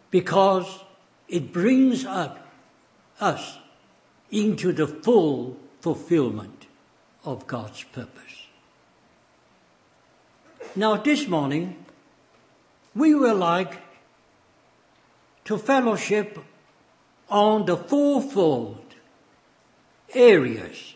because 0.09 0.85
it 1.27 1.51
brings 1.51 2.05
up 2.05 2.47
us 3.19 3.57
into 4.31 4.71
the 4.71 4.87
full 4.87 5.57
fulfillment 5.81 6.67
of 7.25 7.45
God's 7.45 7.83
purpose. 7.83 8.42
Now 10.75 10.97
this 10.97 11.27
morning, 11.27 11.85
we 12.95 13.13
would 13.13 13.37
like 13.37 13.79
to 15.45 15.59
fellowship 15.59 16.39
on 17.29 17.65
the 17.65 17.77
fourfold 17.77 18.83
areas 20.15 20.95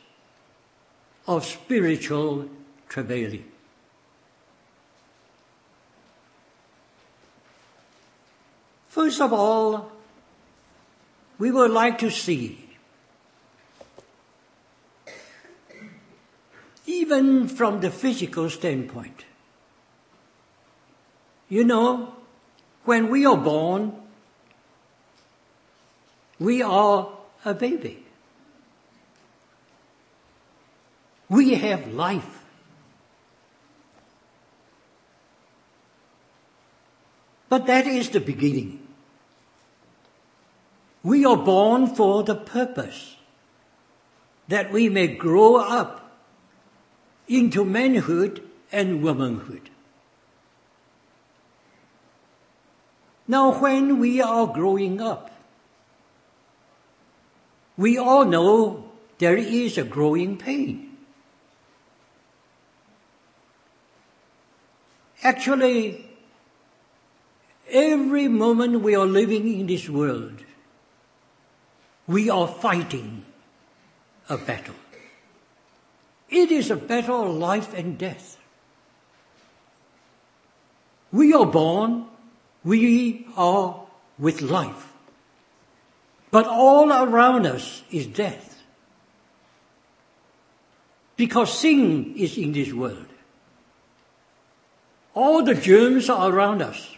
of 1.27 1.45
spiritual 1.45 2.49
travailing. 2.89 3.45
First 8.87 9.21
of 9.21 9.31
all, 9.31 9.91
we 11.37 11.51
would 11.51 11.69
like 11.69 11.99
to 11.99 12.09
see, 12.09 12.67
even 16.87 17.47
from 17.47 17.81
the 17.81 17.91
physical 17.91 18.49
standpoint, 18.49 19.26
you 21.49 21.63
know, 21.63 22.13
when 22.85 23.09
we 23.09 23.25
are 23.25 23.37
born, 23.37 23.93
we 26.39 26.61
are 26.61 27.09
a 27.45 27.53
baby. 27.53 28.03
We 31.29 31.55
have 31.55 31.93
life. 31.93 32.45
But 37.49 37.65
that 37.67 37.87
is 37.87 38.09
the 38.09 38.19
beginning. 38.19 38.87
We 41.03 41.25
are 41.25 41.37
born 41.37 41.87
for 41.87 42.23
the 42.23 42.35
purpose 42.35 43.15
that 44.47 44.71
we 44.71 44.89
may 44.89 45.07
grow 45.07 45.55
up 45.55 46.11
into 47.27 47.63
manhood 47.63 48.43
and 48.71 49.01
womanhood. 49.01 49.69
Now 53.27 53.59
when 53.59 53.99
we 53.99 54.21
are 54.21 54.47
growing 54.47 55.01
up, 55.01 55.31
we 57.75 57.97
all 57.97 58.25
know 58.25 58.89
there 59.17 59.35
is 59.35 59.77
a 59.77 59.83
growing 59.83 60.37
pain. 60.37 60.97
Actually, 65.23 66.05
every 67.69 68.27
moment 68.27 68.81
we 68.81 68.95
are 68.95 69.05
living 69.05 69.59
in 69.59 69.67
this 69.67 69.89
world, 69.89 70.43
we 72.07 72.29
are 72.29 72.47
fighting 72.47 73.25
a 74.29 74.37
battle. 74.37 74.75
It 76.29 76.51
is 76.51 76.71
a 76.71 76.75
battle 76.75 77.23
of 77.23 77.35
life 77.35 77.73
and 77.73 77.97
death. 77.97 78.37
We 81.11 81.33
are 81.33 81.45
born, 81.45 82.05
we 82.67 83.25
are 83.37 83.79
with 84.19 84.41
life. 84.41 84.91
But 86.31 86.45
all 86.47 86.91
around 86.91 87.47
us 87.47 87.81
is 87.89 88.07
death. 88.07 88.61
Because 91.15 91.57
sin 91.57 92.13
is 92.17 92.37
in 92.37 92.51
this 92.51 92.73
world. 92.73 93.07
All 95.13 95.43
the 95.43 95.55
germs 95.55 96.09
are 96.09 96.29
around 96.29 96.61
us. 96.61 96.95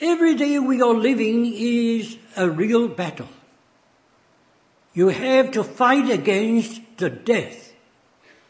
Every 0.00 0.34
day 0.34 0.58
we 0.58 0.82
are 0.82 0.92
living 0.92 1.46
is 1.46 2.18
a 2.36 2.50
real 2.50 2.88
battle. 2.88 3.28
You 4.92 5.08
have 5.08 5.52
to 5.52 5.62
fight 5.62 6.10
against 6.10 6.80
the 6.96 7.08
death 7.08 7.72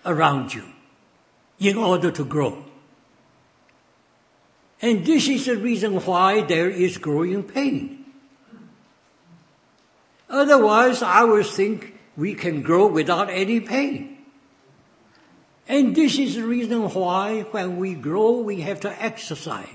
around 0.07 0.55
you 0.55 0.65
in 1.61 1.77
order 1.77 2.11
to 2.11 2.25
grow. 2.25 2.65
And 4.85 5.03
this 5.03 5.29
is 5.29 5.47
the 5.47 5.57
reason 5.57 5.95
why 6.05 6.43
there 6.43 6.69
is 6.69 6.99
growing 6.99 7.43
pain. 7.43 8.05
Otherwise, 10.29 11.01
I 11.03 11.25
would 11.25 11.47
think 11.47 11.95
we 12.19 12.35
can 12.35 12.61
grow 12.61 12.89
without 12.89 13.31
any 13.31 13.61
pain. 13.61 14.19
And 15.67 15.97
this 15.97 16.19
is 16.19 16.35
the 16.35 16.45
reason 16.45 16.83
why 16.91 17.45
when 17.51 17.79
we 17.79 17.95
grow, 17.95 18.33
we 18.33 18.61
have 18.61 18.81
to 18.81 19.03
exercise. 19.03 19.67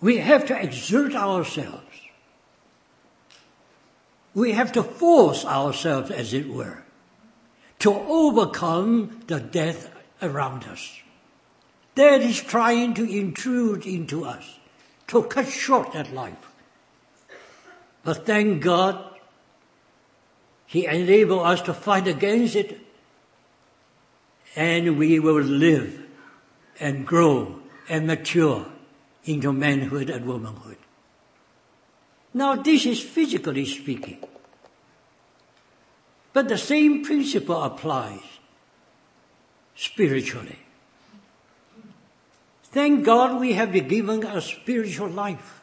We 0.00 0.18
have 0.18 0.46
to 0.46 0.60
exert 0.60 1.14
ourselves. 1.14 2.00
We 4.34 4.50
have 4.58 4.72
to 4.72 4.82
force 4.82 5.44
ourselves, 5.44 6.10
as 6.10 6.34
it 6.34 6.48
were, 6.48 6.82
to 7.80 7.92
overcome 7.92 9.22
the 9.26 9.40
death 9.40 9.90
around 10.22 10.64
us. 10.64 11.00
That 11.94 12.20
is 12.20 12.40
trying 12.40 12.94
to 12.94 13.04
intrude 13.04 13.86
into 13.86 14.24
us, 14.24 14.58
to 15.08 15.22
cut 15.22 15.48
short 15.48 15.92
that 15.92 16.12
life. 16.12 16.34
But 18.04 18.26
thank 18.26 18.62
God 18.62 19.02
he 20.66 20.86
enabled 20.86 21.46
us 21.46 21.62
to 21.62 21.74
fight 21.74 22.06
against 22.06 22.56
it 22.56 22.80
and 24.54 24.98
we 24.98 25.20
will 25.20 25.42
live 25.42 26.06
and 26.80 27.06
grow 27.06 27.60
and 27.88 28.06
mature 28.06 28.66
into 29.24 29.52
manhood 29.52 30.10
and 30.10 30.24
womanhood. 30.26 30.78
Now 32.32 32.56
this 32.56 32.86
is 32.86 33.00
physically 33.00 33.66
speaking. 33.66 34.18
But 36.36 36.50
the 36.50 36.58
same 36.58 37.02
principle 37.02 37.62
applies 37.62 38.20
spiritually. 39.74 40.58
Thank 42.64 43.06
God 43.06 43.40
we 43.40 43.54
have 43.54 43.72
been 43.72 43.88
given 43.88 44.22
a 44.22 44.42
spiritual 44.42 45.08
life. 45.08 45.62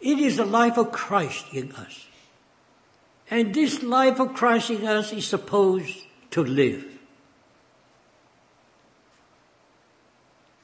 It 0.00 0.18
is 0.18 0.38
the 0.38 0.46
life 0.46 0.78
of 0.78 0.92
Christ 0.92 1.44
in 1.52 1.72
us. 1.72 2.06
And 3.30 3.54
this 3.54 3.82
life 3.82 4.18
of 4.18 4.32
Christ 4.32 4.70
in 4.70 4.86
us 4.86 5.12
is 5.12 5.26
supposed 5.26 5.98
to 6.30 6.42
live. 6.42 6.86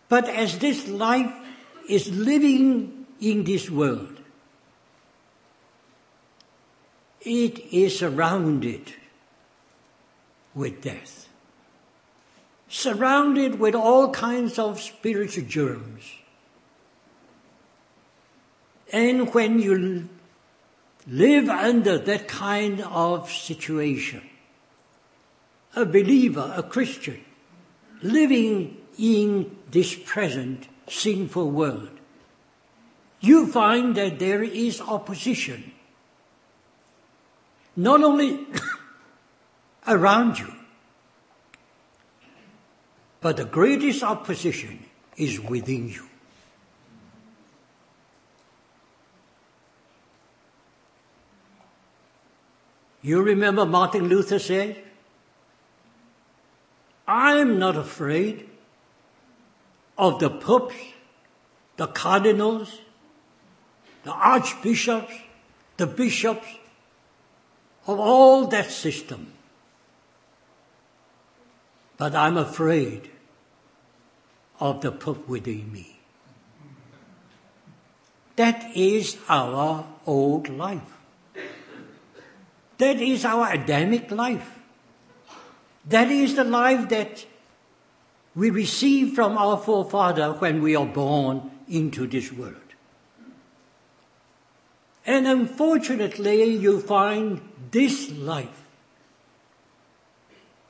But 0.09 0.27
as 0.27 0.59
this 0.59 0.89
life 0.89 1.35
is 1.87 2.09
living 2.17 3.05
in 3.21 3.45
this 3.45 3.69
world, 3.69 4.16
it 7.27 7.59
is 7.73 7.99
surrounded 7.99 8.95
with 10.55 10.81
death. 10.83 11.29
Surrounded 12.69 13.61
with 13.61 13.75
all 13.75 14.11
kinds 14.11 14.59
of 14.59 14.81
spiritual 14.81 15.45
germs. 15.45 16.05
And 18.93 19.33
when 19.35 19.59
you 19.59 20.09
live 21.07 21.49
under 21.49 21.99
that 21.99 22.27
kind 22.27 22.81
of 22.83 23.31
situation. 23.31 24.23
A 25.75 25.85
believer, 25.85 26.53
a 26.57 26.63
Christian, 26.63 27.25
living 28.03 28.77
in 28.99 29.57
this 29.71 29.95
present 29.95 30.69
sinful 30.89 31.51
world, 31.51 31.91
you 33.21 33.47
find 33.47 33.95
that 33.95 34.19
there 34.19 34.43
is 34.43 34.81
opposition. 34.81 35.73
Not 37.77 38.03
only 38.03 38.47
around 39.87 40.39
you, 40.39 40.53
but 43.21 43.37
the 43.37 43.45
greatest 43.45 44.03
opposition 44.03 44.85
is 45.17 45.41
within 45.41 45.89
you. 45.89 46.07
You 53.03 53.23
remember 53.23 53.65
Martin 53.65 54.09
Luther 54.09 54.39
said, 54.39 54.83
I'm 57.07 57.59
not 57.59 57.77
afraid 57.77 58.49
of 59.97 60.19
the 60.19 60.29
popes, 60.29 60.75
the 61.77 61.87
cardinals, 61.87 62.81
the 64.03 64.11
archbishops, 64.11 65.13
the 65.77 65.87
bishops, 65.87 66.47
of 67.87 68.01
all 68.01 68.47
that 68.49 68.71
system. 68.71 69.33
But 71.97 72.15
I'm 72.15 72.37
afraid 72.37 73.11
of 74.61 74.81
the 74.81 74.93
pope 74.93 75.29
within 75.29 75.73
me. 75.73 76.01
That 78.37 78.77
is 78.77 79.17
our 79.29 79.87
old 80.07 80.49
life. 80.49 80.93
That 82.79 83.01
is 83.01 83.25
our 83.25 83.53
Adamic 83.53 84.11
life. 84.11 84.59
That 85.87 86.11
is 86.11 86.35
the 86.35 86.45
life 86.45 86.89
that 86.91 87.25
we 88.35 88.51
receive 88.51 89.15
from 89.15 89.39
our 89.39 89.57
forefather 89.57 90.33
when 90.35 90.61
we 90.61 90.77
are 90.77 90.85
born 90.85 91.51
into 91.69 92.07
this 92.07 92.31
world. 92.31 92.57
And 95.07 95.27
unfortunately, 95.27 96.45
you 96.45 96.81
find 96.81 97.41
this 97.77 98.11
life 98.13 98.65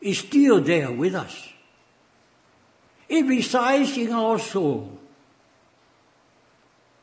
is 0.00 0.18
still 0.18 0.60
there 0.60 0.90
with 0.90 1.14
us. 1.14 1.48
It 3.08 3.24
resides 3.26 3.96
in 3.96 4.10
our 4.10 4.40
soul. 4.40 4.98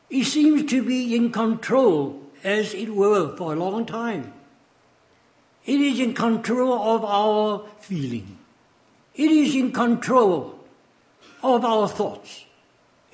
It 0.09 0.25
seems 0.25 0.69
to 0.71 0.83
be 0.83 1.15
in 1.15 1.31
control, 1.31 2.21
as 2.43 2.73
it 2.73 2.89
were, 2.89 3.37
for 3.37 3.53
a 3.53 3.55
long 3.55 3.85
time. 3.85 4.33
It 5.65 5.79
is 5.79 6.01
in 6.01 6.13
control 6.13 6.73
of 6.73 7.05
our 7.05 7.65
feeling. 7.79 8.37
It 9.15 9.31
is 9.31 9.55
in 9.55 9.71
control 9.71 10.59
of 11.41 11.63
our 11.63 11.87
thoughts. 11.87 12.43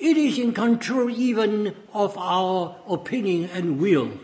It 0.00 0.16
is 0.16 0.40
in 0.40 0.52
control 0.52 1.08
even 1.08 1.76
of 1.94 2.18
our 2.18 2.74
opinion 2.88 3.48
and 3.54 3.78
wills. 3.78 4.18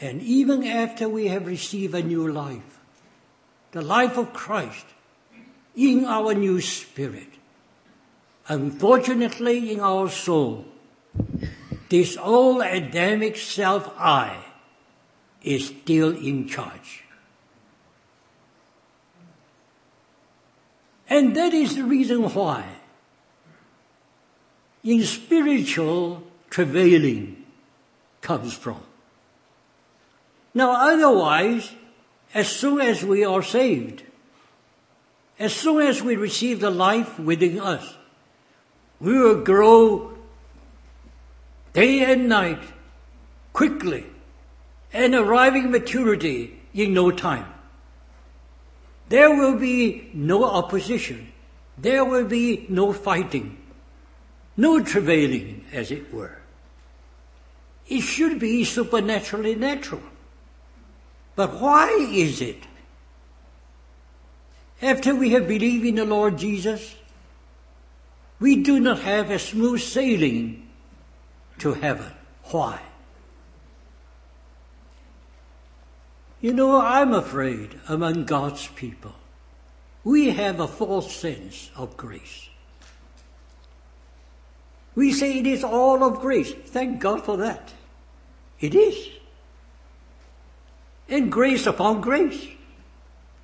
And 0.00 0.20
even 0.22 0.64
after 0.64 1.08
we 1.08 1.28
have 1.28 1.46
received 1.46 1.94
a 1.94 2.02
new 2.02 2.30
life, 2.30 2.78
the 3.72 3.82
life 3.82 4.18
of 4.18 4.32
Christ 4.32 4.86
in 5.74 6.04
our 6.04 6.34
new 6.34 6.60
spirit, 6.60 7.28
unfortunately 8.48 9.72
in 9.72 9.80
our 9.80 10.08
soul, 10.10 10.66
this 11.88 12.16
old 12.16 12.62
Adamic 12.62 13.36
self-I 13.36 14.44
is 15.42 15.68
still 15.68 16.14
in 16.16 16.48
charge. 16.48 17.04
And 21.08 21.34
that 21.36 21.54
is 21.54 21.76
the 21.76 21.84
reason 21.84 22.22
why 22.34 22.66
in 24.82 25.02
spiritual 25.02 26.22
travailing 26.50 27.44
comes 28.20 28.54
from. 28.54 28.85
Now 30.56 30.72
otherwise, 30.72 31.70
as 32.32 32.48
soon 32.48 32.80
as 32.80 33.04
we 33.04 33.26
are 33.26 33.42
saved, 33.42 34.02
as 35.38 35.52
soon 35.52 35.82
as 35.82 36.02
we 36.02 36.16
receive 36.16 36.60
the 36.60 36.70
life 36.70 37.18
within 37.18 37.60
us, 37.60 37.94
we 38.98 39.18
will 39.18 39.44
grow 39.44 40.16
day 41.74 42.10
and 42.10 42.26
night 42.30 42.62
quickly 43.52 44.06
and 44.94 45.14
arriving 45.14 45.70
maturity 45.70 46.58
in 46.72 46.94
no 46.94 47.10
time. 47.10 47.52
There 49.10 49.36
will 49.36 49.58
be 49.58 50.08
no 50.14 50.42
opposition. 50.42 51.32
There 51.76 52.02
will 52.02 52.24
be 52.24 52.64
no 52.70 52.94
fighting, 52.94 53.58
no 54.56 54.82
travailing, 54.82 55.66
as 55.70 55.90
it 55.90 56.10
were. 56.14 56.38
It 57.88 58.00
should 58.00 58.38
be 58.38 58.64
supernaturally 58.64 59.54
natural. 59.54 60.00
But 61.36 61.60
why 61.60 61.90
is 62.10 62.40
it? 62.40 62.64
After 64.82 65.14
we 65.14 65.30
have 65.30 65.46
believed 65.46 65.86
in 65.86 65.94
the 65.94 66.04
Lord 66.04 66.38
Jesus, 66.38 66.96
we 68.40 68.62
do 68.62 68.80
not 68.80 69.00
have 69.00 69.30
a 69.30 69.38
smooth 69.38 69.80
sailing 69.80 70.68
to 71.58 71.74
heaven. 71.74 72.12
Why? 72.44 72.80
You 76.40 76.52
know, 76.52 76.80
I'm 76.80 77.12
afraid 77.12 77.80
among 77.88 78.24
God's 78.24 78.66
people, 78.68 79.14
we 80.04 80.30
have 80.30 80.60
a 80.60 80.68
false 80.68 81.14
sense 81.14 81.70
of 81.74 81.96
grace. 81.96 82.48
We 84.94 85.12
say 85.12 85.38
it 85.38 85.46
is 85.46 85.64
all 85.64 86.04
of 86.04 86.20
grace. 86.20 86.52
Thank 86.52 87.00
God 87.00 87.24
for 87.24 87.36
that. 87.38 87.72
It 88.60 88.74
is. 88.74 89.15
And 91.08 91.30
grace 91.30 91.66
upon 91.66 92.00
grace. 92.00 92.46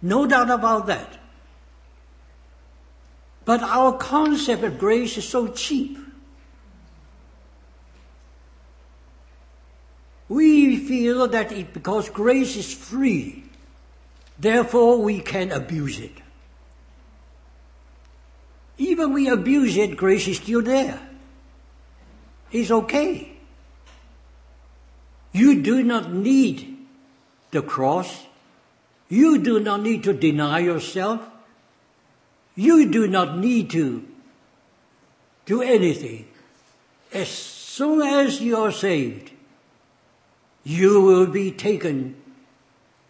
No 0.00 0.26
doubt 0.26 0.50
about 0.50 0.86
that. 0.86 1.18
But 3.44 3.62
our 3.62 3.96
concept 3.96 4.62
of 4.64 4.78
grace 4.78 5.16
is 5.16 5.28
so 5.28 5.48
cheap. 5.48 5.98
We 10.28 10.76
feel 10.76 11.26
that 11.28 11.52
it, 11.52 11.72
because 11.74 12.08
grace 12.08 12.56
is 12.56 12.72
free, 12.72 13.44
therefore 14.38 14.98
we 14.98 15.20
can 15.20 15.52
abuse 15.52 15.98
it. 15.98 16.12
Even 18.78 19.12
we 19.12 19.28
abuse 19.28 19.76
it, 19.76 19.96
grace 19.96 20.26
is 20.26 20.38
still 20.38 20.62
there. 20.62 20.98
It's 22.50 22.70
okay. 22.70 23.32
You 25.32 25.62
do 25.62 25.82
not 25.82 26.12
need 26.12 26.71
the 27.52 27.62
cross. 27.62 28.26
You 29.08 29.38
do 29.38 29.60
not 29.60 29.82
need 29.82 30.02
to 30.04 30.12
deny 30.12 30.58
yourself. 30.58 31.20
You 32.56 32.90
do 32.90 33.06
not 33.06 33.38
need 33.38 33.70
to 33.70 34.04
do 35.46 35.62
anything. 35.62 36.26
As 37.12 37.28
soon 37.28 38.02
as 38.02 38.40
you 38.40 38.56
are 38.56 38.72
saved, 38.72 39.30
you 40.64 41.00
will 41.02 41.26
be 41.26 41.50
taken 41.52 42.16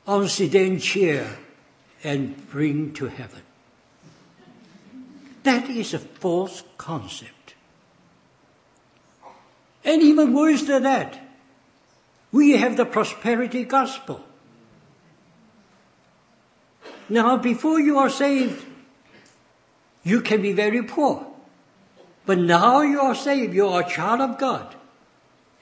on 0.07 0.29
sedan 0.29 0.79
chair 0.79 1.39
and 2.03 2.49
bring 2.51 2.93
to 2.95 3.07
heaven. 3.07 3.43
That 5.45 5.69
is 5.69 5.95
a 5.95 5.99
false 5.99 6.63
concept. 6.79 7.55
And 9.85 10.03
even 10.03 10.35
worse 10.35 10.63
than 10.63 10.85
that, 10.85 11.19
we 12.31 12.53
have 12.53 12.77
the 12.77 12.87
prosperity 12.87 13.65
gospel. 13.65 14.25
Now, 17.13 17.37
before 17.37 17.79
you 17.79 17.99
are 17.99 18.09
saved, 18.09 18.65
you 20.03 20.23
can 20.23 20.41
be 20.41 20.53
very 20.55 20.83
poor. 20.83 21.27
But 22.25 22.39
now 22.39 22.81
you 22.81 23.03
are 23.03 23.15
saved, 23.15 23.53
you 23.53 23.69
are 23.69 23.83
a 23.83 23.89
child 23.89 24.23
of 24.23 24.39
God. 24.39 24.75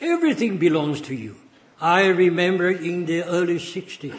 Everything 0.01 0.59
belongs 0.59 1.01
to 1.03 1.15
you. 1.15 1.35
I 1.81 2.07
remember 2.07 2.71
in 2.71 3.07
the 3.07 3.25
early 3.25 3.59
60s 3.59 4.17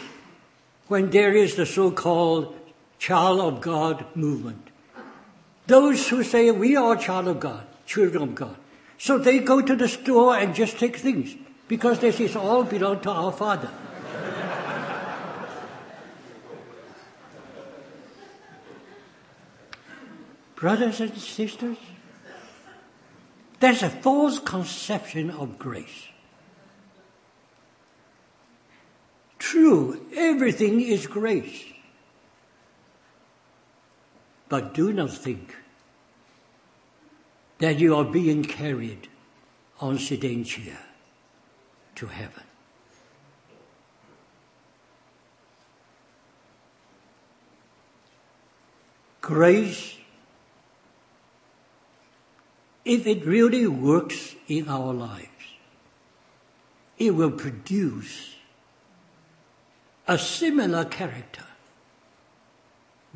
when 0.90 1.10
there 1.12 1.34
is 1.34 1.56
the 1.56 1.66
so-called 1.66 2.54
child 3.00 3.40
of 3.40 3.62
God 3.62 4.04
movement. 4.14 4.68
Those 5.68 6.10
who 6.10 6.26
say 6.26 6.52
we 6.52 6.76
are 6.76 6.98
child 6.98 7.30
of 7.30 7.40
God, 7.40 7.66
children 7.86 8.24
of 8.24 8.36
God. 8.36 8.58
So 8.98 9.18
they 9.18 9.40
go 9.40 9.62
to 9.62 9.78
the 9.78 9.88
store 9.88 10.36
and 10.36 10.54
just 10.54 10.78
take 10.78 10.98
things 10.98 11.34
because 11.70 12.00
this 12.00 12.20
is 12.20 12.36
all 12.36 12.66
belong 12.66 13.00
to 13.08 13.10
our 13.10 13.32
Father. 13.32 13.72
Brothers 20.62 21.02
and 21.02 21.18
sisters, 21.18 21.78
there's 23.60 23.82
a 23.82 23.90
false 23.90 24.38
conception 24.38 25.32
of 25.32 25.58
grace. 25.58 26.08
True, 29.40 30.06
everything 30.16 30.80
is 30.80 31.08
grace. 31.08 31.64
But 34.50 34.76
do 34.76 34.94
not 34.94 35.10
think 35.10 35.56
that 37.58 37.80
you 37.80 37.96
are 37.96 38.06
being 38.06 38.44
carried 38.44 39.08
on 39.80 39.98
sedan 39.98 40.44
chair 40.44 40.78
to 41.96 42.06
heaven. 42.06 42.44
Grace, 49.22 49.96
if 52.84 53.06
it 53.06 53.26
really 53.26 53.68
works 53.68 54.36
in 54.48 54.68
our 54.68 54.94
lives, 54.94 55.28
it 56.98 57.12
will 57.12 57.32
produce 57.32 58.36
a 60.08 60.18
similar 60.18 60.86
character 60.86 61.46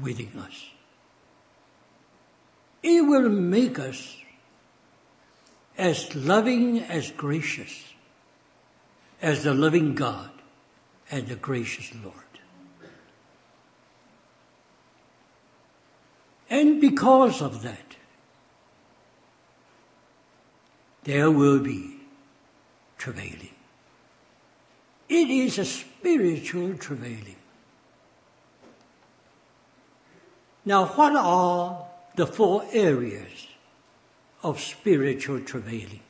within 0.01 0.37
us. 0.39 0.69
It 2.83 3.01
will 3.01 3.29
make 3.29 3.79
us 3.79 4.17
as 5.77 6.15
loving 6.15 6.79
as 6.79 7.11
gracious 7.11 7.93
as 9.21 9.43
the 9.43 9.53
loving 9.53 9.95
God 9.95 10.29
and 11.09 11.27
the 11.27 11.35
gracious 11.35 11.91
Lord. 12.03 12.15
And 16.49 16.79
because 16.79 17.41
of 17.41 17.63
that, 17.63 17.95
there 21.05 21.29
will 21.29 21.59
be 21.59 21.97
travailing. 22.97 23.53
It 25.07 25.29
is 25.29 25.59
a 25.59 25.65
spiritual 25.65 26.73
travailing. 26.77 27.35
Now, 30.65 30.87
what 30.87 31.15
are 31.15 31.85
the 32.15 32.25
four 32.25 32.65
areas 32.73 33.47
of 34.41 34.59
spiritual 34.59 35.41
travailing? 35.41 36.01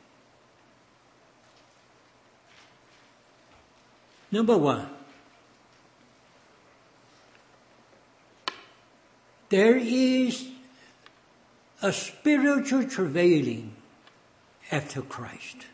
Number 4.32 4.56
one, 4.56 4.88
there 9.50 9.76
is 9.76 10.48
a 11.82 11.92
spiritual 11.92 12.88
travailing 12.88 13.75
after 14.70 15.02
Christ. 15.02 15.66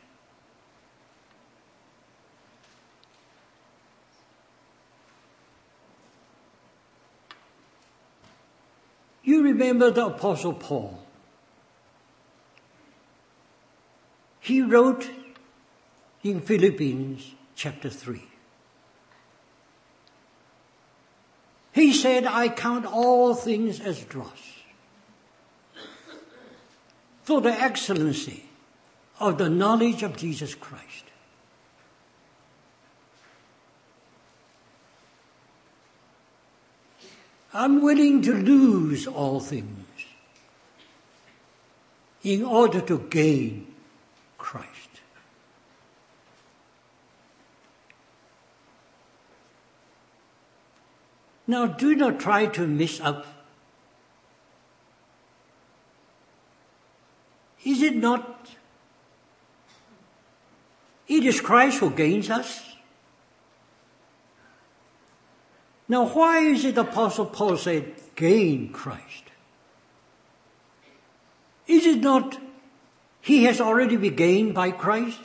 You 9.25 9.43
remember 9.45 9.91
the 9.91 10.07
Apostle 10.07 10.53
Paul. 10.53 10.99
He 14.41 14.61
wrote 14.61 15.09
in 16.25 16.41
Philippians 16.41 17.35
chapter 17.55 17.89
3. 17.89 18.25
He 21.73 21.93
said, 21.93 22.27
I 22.27 22.49
count 22.49 22.85
all 22.85 23.35
things 23.35 23.81
as 23.81 24.03
dross 24.03 24.53
for 27.23 27.41
the 27.41 27.53
excellency 27.53 28.45
of 29.23 29.39
the 29.39 29.49
knowledge 29.49 30.03
of 30.03 30.17
Jesus 30.17 30.55
Christ. 30.55 31.05
I'm 37.55 37.83
willing 37.83 38.23
to 38.23 38.33
lose 38.33 39.07
all 39.07 39.39
things 39.39 39.87
in 42.25 42.43
order 42.43 42.81
to 42.81 42.99
gain 43.11 43.73
Christ. 44.39 44.69
Now, 51.47 51.67
do 51.67 51.95
not 51.95 52.19
try 52.19 52.47
to 52.47 52.67
miss 52.67 53.01
up. 53.01 53.27
Is 57.65 57.83
it 57.83 57.95
not? 57.95 58.57
Is 61.27 61.41
Christ 61.41 61.79
who 61.79 61.91
gains 61.91 62.31
us. 62.31 62.63
Now 65.89 66.07
why 66.07 66.39
is 66.39 66.65
it 66.65 66.79
Apostle 66.79 67.27
Paul 67.27 67.57
said, 67.57 67.95
gain 68.15 68.73
Christ? 68.73 69.25
Is 71.67 71.87
it 71.87 72.01
not 72.01 72.39
he 73.21 73.45
has 73.45 73.61
already 73.61 73.97
been 73.97 74.17
gained 74.17 74.55
by 74.55 74.71
Christ? 74.71 75.21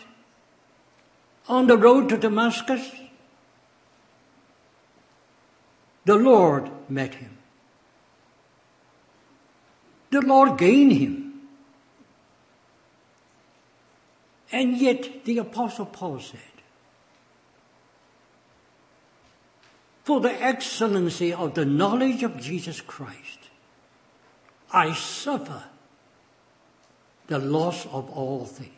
On 1.47 1.67
the 1.67 1.77
road 1.77 2.10
to 2.10 2.17
Damascus, 2.17 2.91
the 6.03 6.15
Lord 6.15 6.69
met 6.89 7.15
him. 7.15 7.38
The 10.12 10.21
Lord 10.21 10.57
gained 10.57 10.93
him. 10.93 11.26
And 14.51 14.77
yet 14.77 15.25
the 15.25 15.39
apostle 15.39 15.86
Paul 15.86 16.19
said, 16.19 16.39
for 20.03 20.21
the 20.21 20.41
excellency 20.41 21.33
of 21.33 21.53
the 21.53 21.65
knowledge 21.65 22.23
of 22.23 22.39
Jesus 22.39 22.79
Christ, 22.79 23.39
I 24.71 24.93
suffer 24.93 25.65
the 27.27 27.39
loss 27.39 27.86
of 27.88 28.10
all 28.10 28.45
things. 28.45 28.71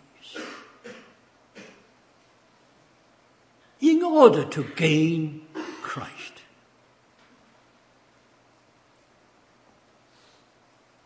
In 3.80 4.02
order 4.02 4.44
to 4.46 4.64
gain 4.76 5.46
Christ. 5.84 6.42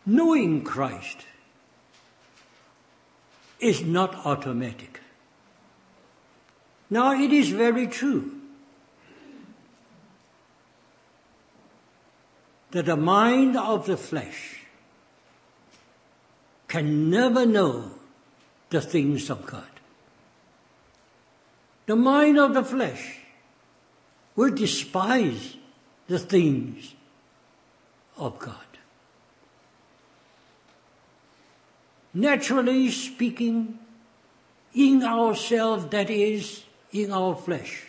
Knowing 0.06 0.64
Christ 0.64 1.26
is 3.64 3.82
not 3.82 4.14
automatic. 4.26 5.00
Now 6.90 7.12
it 7.12 7.32
is 7.32 7.48
very 7.48 7.86
true 7.86 8.40
that 12.72 12.84
the 12.84 12.96
mind 12.96 13.56
of 13.56 13.86
the 13.86 13.96
flesh 13.96 14.60
can 16.68 17.08
never 17.08 17.46
know 17.46 17.92
the 18.68 18.82
things 18.82 19.30
of 19.30 19.46
God. 19.46 19.80
The 21.86 21.96
mind 21.96 22.38
of 22.38 22.52
the 22.52 22.64
flesh 22.64 23.20
will 24.36 24.54
despise 24.54 25.56
the 26.08 26.18
things 26.18 26.94
of 28.18 28.38
God. 28.38 28.63
Naturally 32.14 32.90
speaking, 32.90 33.78
in 34.72 35.02
ourselves, 35.02 35.86
that 35.86 36.10
is, 36.10 36.64
in 36.92 37.10
our 37.10 37.34
flesh, 37.34 37.86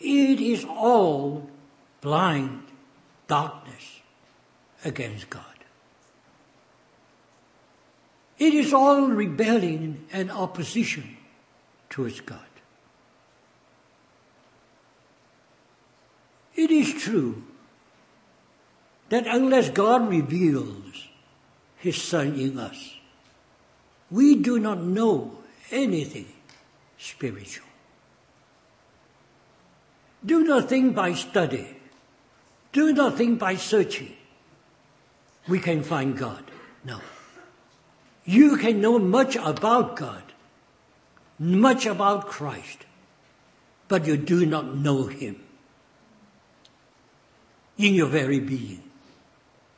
it 0.00 0.40
is 0.40 0.64
all 0.64 1.48
blind 2.00 2.62
darkness 3.26 4.00
against 4.84 5.28
God. 5.30 5.44
It 8.38 8.54
is 8.54 8.72
all 8.72 9.06
rebellion 9.08 10.06
and 10.12 10.30
opposition 10.30 11.16
towards 11.88 12.20
God. 12.20 12.40
It 16.56 16.70
is 16.70 16.92
true 16.94 17.44
that 19.08 19.26
unless 19.26 19.70
God 19.70 20.08
reveals 20.08 21.06
His 21.82 22.00
Son 22.00 22.38
in 22.38 22.60
us, 22.60 22.96
we 24.08 24.36
do 24.36 24.60
not 24.60 24.80
know 24.80 25.38
anything 25.72 26.26
spiritual. 26.96 27.66
Do 30.24 30.44
not 30.44 30.68
think 30.68 30.94
by 30.94 31.14
study. 31.14 31.76
Do 32.70 32.92
not 32.92 33.16
think 33.16 33.40
by 33.40 33.56
searching. 33.56 34.14
We 35.48 35.58
can 35.58 35.82
find 35.82 36.16
God. 36.16 36.44
No. 36.84 37.00
You 38.24 38.56
can 38.58 38.80
know 38.80 39.00
much 39.00 39.34
about 39.34 39.96
God, 39.96 40.22
much 41.40 41.84
about 41.84 42.28
Christ, 42.28 42.86
but 43.88 44.06
you 44.06 44.16
do 44.16 44.46
not 44.46 44.76
know 44.76 45.06
Him 45.06 45.42
in 47.76 47.96
your 47.96 48.06
very 48.06 48.38
being. 48.38 48.91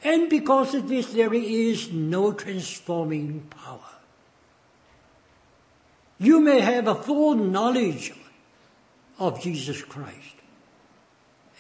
And 0.05 0.29
because 0.29 0.75
of 0.75 0.87
this, 0.87 1.12
there 1.14 1.33
is 1.33 1.90
no 1.90 2.33
transforming 2.33 3.40
power. 3.49 3.81
You 6.19 6.40
may 6.40 6.61
have 6.61 6.87
a 6.87 6.95
full 6.95 7.35
knowledge 7.35 8.12
of 9.19 9.40
Jesus 9.40 9.83
Christ, 9.83 10.37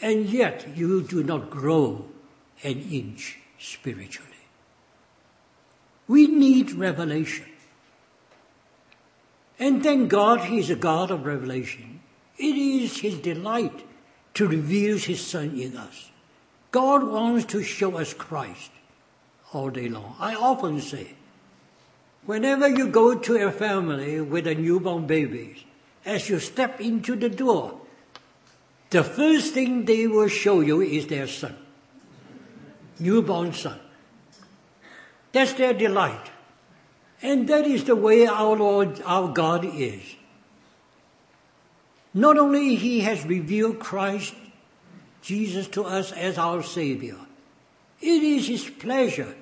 and 0.02 0.26
yet 0.26 0.76
you 0.76 1.02
do 1.02 1.24
not 1.24 1.48
grow 1.48 2.04
an 2.62 2.80
inch 2.90 3.38
spiritually. 3.58 4.30
We 6.06 6.26
need 6.26 6.72
revelation. 6.72 7.46
And 9.58 9.82
thank 9.82 10.10
God 10.10 10.40
He 10.40 10.58
is 10.58 10.68
a 10.68 10.76
God 10.76 11.10
of 11.10 11.24
revelation. 11.24 12.00
It 12.36 12.56
is 12.56 12.98
His 12.98 13.18
delight 13.18 13.86
to 14.34 14.46
reveal 14.46 14.98
His 14.98 15.24
Son 15.24 15.58
in 15.58 15.76
us. 15.76 16.10
God 16.74 17.04
wants 17.04 17.44
to 17.52 17.62
show 17.62 17.98
us 17.98 18.12
Christ 18.12 18.72
all 19.52 19.70
day 19.70 19.88
long. 19.88 20.16
I 20.18 20.34
often 20.34 20.80
say, 20.80 21.14
whenever 22.26 22.68
you 22.68 22.88
go 22.88 23.14
to 23.14 23.46
a 23.46 23.52
family 23.52 24.20
with 24.20 24.48
a 24.48 24.56
newborn 24.56 25.06
baby, 25.06 25.68
as 26.04 26.28
you 26.28 26.40
step 26.40 26.80
into 26.80 27.14
the 27.14 27.28
door, 27.28 27.80
the 28.90 29.04
first 29.04 29.54
thing 29.54 29.84
they 29.84 30.08
will 30.08 30.26
show 30.26 30.62
you 30.62 30.80
is 30.80 31.06
their 31.06 31.28
son, 31.28 31.54
newborn 32.98 33.52
son. 33.52 33.78
That's 35.30 35.52
their 35.52 35.74
delight. 35.74 36.32
And 37.22 37.48
that 37.50 37.68
is 37.68 37.84
the 37.84 37.94
way 37.94 38.26
our 38.26 38.56
Lord, 38.56 39.00
our 39.06 39.28
God 39.32 39.64
is. 39.64 40.02
Not 42.12 42.36
only 42.36 42.74
He 42.74 42.98
has 43.02 43.24
revealed 43.24 43.78
Christ, 43.78 44.34
Jesus 45.24 45.68
to 45.68 45.84
us 45.84 46.12
as 46.12 46.36
our 46.36 46.62
Savior, 46.62 47.16
it 48.00 48.22
is 48.22 48.46
His 48.46 48.68
pleasure 48.68 49.34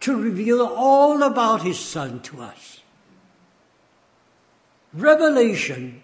to 0.00 0.14
reveal 0.14 0.60
all 0.60 1.22
about 1.22 1.62
His 1.62 1.78
Son 1.78 2.20
to 2.20 2.42
us. 2.42 2.82
Revelation 4.92 6.02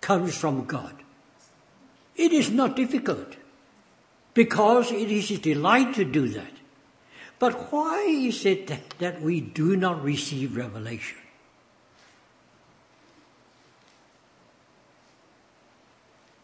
comes 0.00 0.36
from 0.36 0.66
God. 0.66 0.94
It 2.14 2.32
is 2.32 2.50
not 2.50 2.76
difficult 2.76 3.36
because 4.34 4.92
it 4.92 5.10
is 5.10 5.30
His 5.30 5.40
delight 5.40 5.94
to 5.94 6.04
do 6.04 6.28
that. 6.28 6.52
But 7.40 7.72
why 7.72 8.04
is 8.06 8.46
it 8.46 8.68
that 9.00 9.20
we 9.20 9.40
do 9.40 9.76
not 9.76 10.02
receive 10.04 10.56
revelation? 10.56 11.23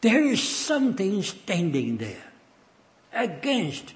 There 0.01 0.25
is 0.25 0.43
something 0.43 1.23
standing 1.23 1.99
there 1.99 2.33
against 3.13 3.95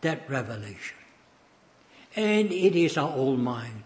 that 0.00 0.28
revelation. 0.28 0.96
And 2.16 2.50
it 2.50 2.74
is 2.74 2.96
our 2.96 3.14
old 3.14 3.38
mind. 3.38 3.84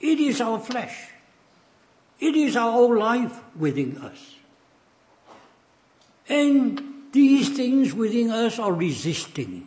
It 0.00 0.18
is 0.18 0.40
our 0.40 0.58
flesh. 0.58 1.10
It 2.18 2.34
is 2.34 2.56
our 2.56 2.70
old 2.70 2.98
life 2.98 3.40
within 3.56 3.98
us. 3.98 4.34
And 6.28 6.82
these 7.12 7.50
things 7.50 7.94
within 7.94 8.30
us 8.30 8.58
are 8.58 8.72
resisting 8.72 9.66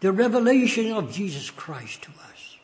the 0.00 0.10
revelation 0.10 0.92
of 0.92 1.12
Jesus 1.12 1.50
Christ 1.50 2.02
to 2.02 2.10
us. 2.10 2.56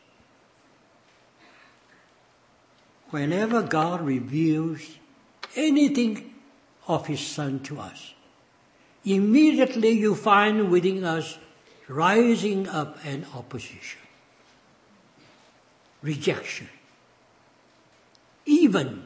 Whenever 3.11 3.61
God 3.61 4.01
reveals 4.01 4.97
anything 5.55 6.33
of 6.87 7.07
His 7.07 7.25
Son 7.25 7.59
to 7.61 7.79
us, 7.79 8.13
immediately 9.05 9.89
you 9.89 10.15
find 10.15 10.69
within 10.69 11.03
us 11.03 11.37
rising 11.87 12.67
up 12.67 12.97
an 13.05 13.25
opposition, 13.33 14.01
rejection, 16.01 16.69
even 18.45 19.03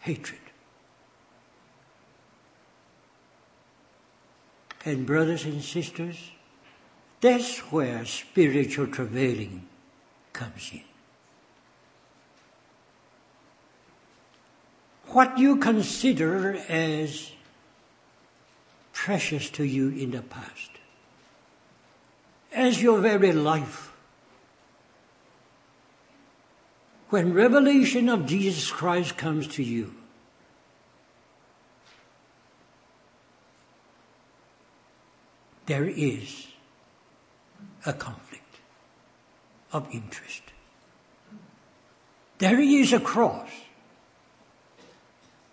hatred. 0.00 0.40
And 4.84 5.04
brothers 5.04 5.44
and 5.44 5.62
sisters, 5.62 6.30
that's 7.20 7.58
where 7.72 8.04
spiritual 8.06 8.86
travailing 8.86 9.66
comes 10.32 10.70
in. 10.72 10.87
What 15.10 15.38
you 15.38 15.56
consider 15.56 16.56
as 16.68 17.32
precious 18.92 19.48
to 19.50 19.64
you 19.64 19.88
in 19.88 20.10
the 20.10 20.22
past, 20.22 20.70
as 22.52 22.82
your 22.82 23.00
very 23.00 23.32
life, 23.32 23.92
when 27.08 27.32
revelation 27.32 28.08
of 28.08 28.26
Jesus 28.26 28.70
Christ 28.70 29.16
comes 29.16 29.46
to 29.48 29.62
you, 29.62 29.94
there 35.64 35.86
is 35.86 36.48
a 37.86 37.94
conflict 37.94 38.56
of 39.72 39.88
interest. 39.90 40.42
There 42.38 42.60
is 42.60 42.92
a 42.92 43.00
cross 43.00 43.48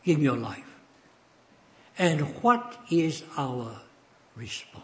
in 0.06 0.22
your 0.22 0.38
life. 0.38 0.64
And 1.98 2.22
what 2.42 2.78
is 2.90 3.24
our 3.38 3.82
response? 4.36 4.84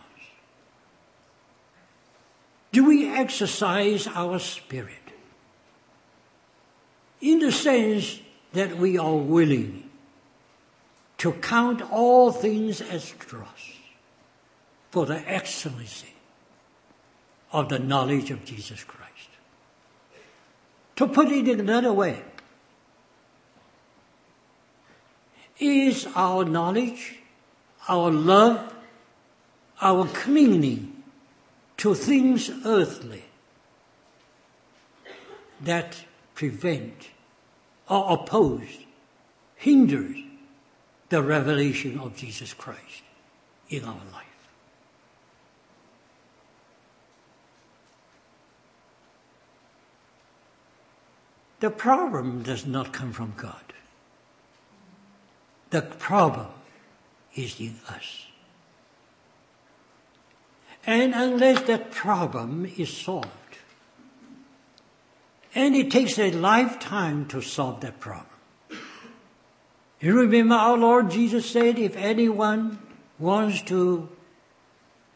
Do 2.72 2.86
we 2.86 3.10
exercise 3.10 4.08
our 4.08 4.40
spirit 4.40 4.96
in 7.20 7.40
the 7.40 7.52
sense 7.52 8.20
that 8.54 8.78
we 8.78 8.98
are 8.98 9.16
willing 9.16 9.90
to 11.18 11.34
count 11.34 11.82
all 11.92 12.32
things 12.32 12.82
as 12.82 13.12
dross 13.12 13.72
for 14.90 15.06
the 15.06 15.20
excellency 15.30 16.14
of 17.52 17.70
the 17.70 17.80
knowledge 17.80 18.32
of 18.32 18.46
Jesus 18.46 18.84
Christ? 18.84 19.30
To 20.96 21.08
put 21.08 21.30
it 21.30 21.48
in 21.48 21.60
another 21.60 21.92
way, 21.92 22.24
is 25.62 26.08
our 26.16 26.44
knowledge, 26.44 27.20
our 27.88 28.12
love, 28.12 28.74
our 29.80 30.06
clinging 30.08 31.04
to 31.78 31.94
things 31.94 32.50
earthly 32.66 33.24
that 35.62 36.04
prevent 36.34 37.10
or 37.88 38.14
oppose, 38.14 38.86
hinders 39.56 40.18
the 41.10 41.22
revelation 41.22 42.00
of 42.00 42.16
Jesus 42.16 42.54
Christ 42.54 43.04
in 43.70 43.84
our 43.84 44.02
life. 44.12 44.26
The 51.60 51.70
problem 51.70 52.42
does 52.42 52.66
not 52.66 52.92
come 52.92 53.12
from 53.14 53.34
God. 53.38 53.71
The 55.72 55.82
problem 55.82 56.48
is 57.36 57.60
in 57.60 57.76
us. 57.90 58.28
And 60.86 61.14
unless 61.14 61.62
that 61.64 61.92
problem 61.92 62.66
is 62.78 62.96
solved, 62.96 63.28
and 65.54 65.76
it 65.76 65.92
takes 65.92 66.18
a 66.18 66.32
lifetime 66.32 67.26
to 67.28 67.42
solve 67.42 67.82
that 67.82 68.00
problem. 68.00 68.28
You 70.00 70.20
remember 70.20 70.56
our 70.56 70.78
Lord 70.78 71.12
Jesus 71.12 71.50
said, 71.50 71.78
if 71.78 71.96
anyone 71.96 72.80
wants 73.20 73.62
to 73.64 74.10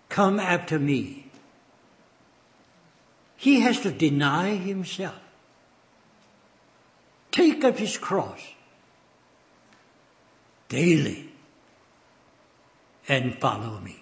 come 0.09 0.39
after 0.39 0.77
me, 0.77 1.31
he 3.35 3.61
has 3.61 3.79
to 3.81 3.91
deny 3.91 4.55
himself 4.55 5.19
take 7.31 7.65
up 7.65 7.77
his 7.77 7.97
cross 7.97 8.39
daily 10.69 11.29
and 13.07 13.39
follow 13.39 13.79
me. 13.79 14.01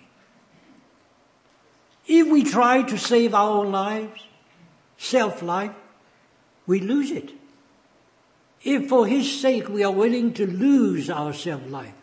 If 2.05 2.27
we 2.27 2.43
try 2.43 2.83
to 2.83 2.97
save 2.97 3.33
our 3.33 3.49
own 3.49 3.71
lives, 3.71 4.21
self-life, 4.97 5.71
we 6.65 6.79
lose 6.79 7.11
it. 7.11 7.31
If 8.63 8.87
for 8.89 9.07
his 9.07 9.39
sake 9.41 9.67
we 9.67 9.83
are 9.83 9.91
willing 9.91 10.33
to 10.33 10.47
lose 10.47 11.09
our 11.09 11.33
self-life, 11.33 11.93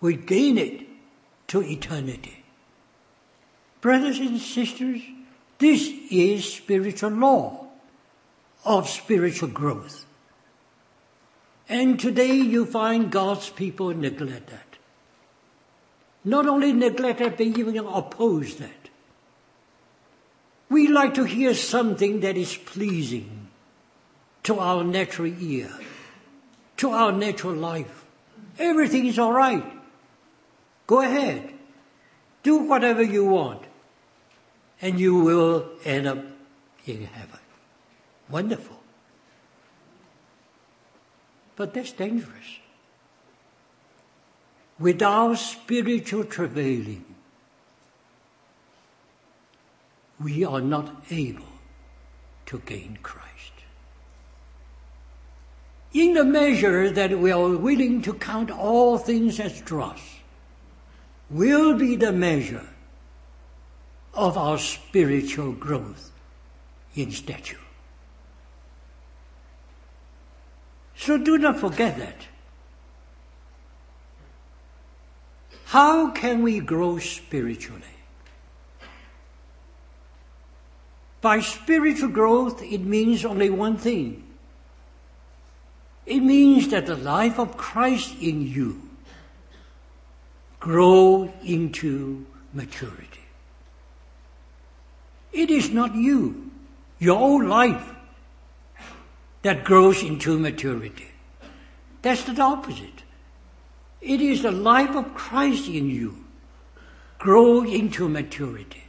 we 0.00 0.14
gain 0.14 0.56
it 0.56 0.86
to 1.48 1.62
eternity. 1.62 2.44
Brothers 3.80 4.18
and 4.18 4.38
sisters, 4.40 5.00
this 5.58 5.90
is 6.10 6.54
spiritual 6.54 7.10
law 7.10 7.66
of 8.64 8.88
spiritual 8.88 9.48
growth. 9.48 10.06
And 11.70 12.00
today 12.00 12.34
you 12.34 12.66
find 12.66 13.12
God's 13.12 13.48
people 13.48 13.94
neglect 13.94 14.48
that. 14.50 14.76
Not 16.24 16.48
only 16.48 16.72
neglect 16.72 17.20
it, 17.20 17.36
but 17.36 17.46
even 17.46 17.78
oppose 17.78 18.56
that. 18.56 18.88
We 20.68 20.88
like 20.88 21.14
to 21.14 21.22
hear 21.22 21.54
something 21.54 22.20
that 22.20 22.36
is 22.36 22.56
pleasing 22.56 23.48
to 24.42 24.58
our 24.58 24.82
natural 24.82 25.32
ear, 25.40 25.70
to 26.78 26.90
our 26.90 27.12
natural 27.12 27.54
life. 27.54 28.04
Everything 28.58 29.06
is 29.06 29.20
alright. 29.20 29.64
Go 30.88 31.00
ahead. 31.02 31.52
Do 32.42 32.64
whatever 32.64 33.02
you 33.02 33.26
want. 33.26 33.62
And 34.82 34.98
you 34.98 35.20
will 35.20 35.68
end 35.84 36.08
up 36.08 36.18
in 36.84 37.04
heaven. 37.04 37.38
Wonderful. 38.28 38.79
But 41.60 41.74
that's 41.74 41.92
dangerous. 41.92 42.58
Without 44.78 45.34
spiritual 45.34 46.24
travailing, 46.24 47.04
we 50.18 50.42
are 50.42 50.62
not 50.62 51.04
able 51.10 51.52
to 52.46 52.60
gain 52.60 52.98
Christ. 53.02 53.52
In 55.92 56.14
the 56.14 56.24
measure 56.24 56.88
that 56.88 57.18
we 57.18 57.30
are 57.30 57.54
willing 57.54 58.00
to 58.08 58.14
count 58.14 58.50
all 58.50 58.96
things 58.96 59.38
as 59.38 59.60
dross, 59.60 60.00
will 61.28 61.76
be 61.76 61.94
the 61.94 62.10
measure 62.12 62.70
of 64.14 64.38
our 64.38 64.56
spiritual 64.56 65.52
growth 65.52 66.10
in 66.94 67.10
stature. 67.10 67.59
So 71.00 71.16
do 71.16 71.38
not 71.38 71.58
forget 71.58 71.96
that. 71.96 72.26
How 75.64 76.10
can 76.10 76.42
we 76.42 76.60
grow 76.60 76.98
spiritually? 76.98 77.96
By 81.22 81.40
spiritual 81.40 82.10
growth, 82.10 82.62
it 82.62 82.82
means 82.82 83.24
only 83.24 83.48
one 83.48 83.78
thing. 83.78 84.24
It 86.04 86.20
means 86.20 86.68
that 86.68 86.84
the 86.84 86.96
life 86.96 87.38
of 87.38 87.56
Christ 87.56 88.16
in 88.20 88.46
you 88.46 88.90
grow 90.58 91.32
into 91.42 92.26
maturity. 92.52 93.24
It 95.32 95.50
is 95.50 95.70
not 95.70 95.94
you, 95.94 96.50
your 96.98 97.18
own 97.18 97.48
life 97.48 97.94
that 99.42 99.64
grows 99.64 100.02
into 100.02 100.38
maturity. 100.38 101.08
That's 102.02 102.24
the 102.24 102.40
opposite. 102.40 103.02
It 104.00 104.20
is 104.20 104.42
the 104.42 104.50
life 104.50 104.94
of 104.96 105.14
Christ 105.14 105.68
in 105.68 105.90
you 105.90 106.24
grow 107.18 107.62
into 107.62 108.08
maturity. 108.08 108.84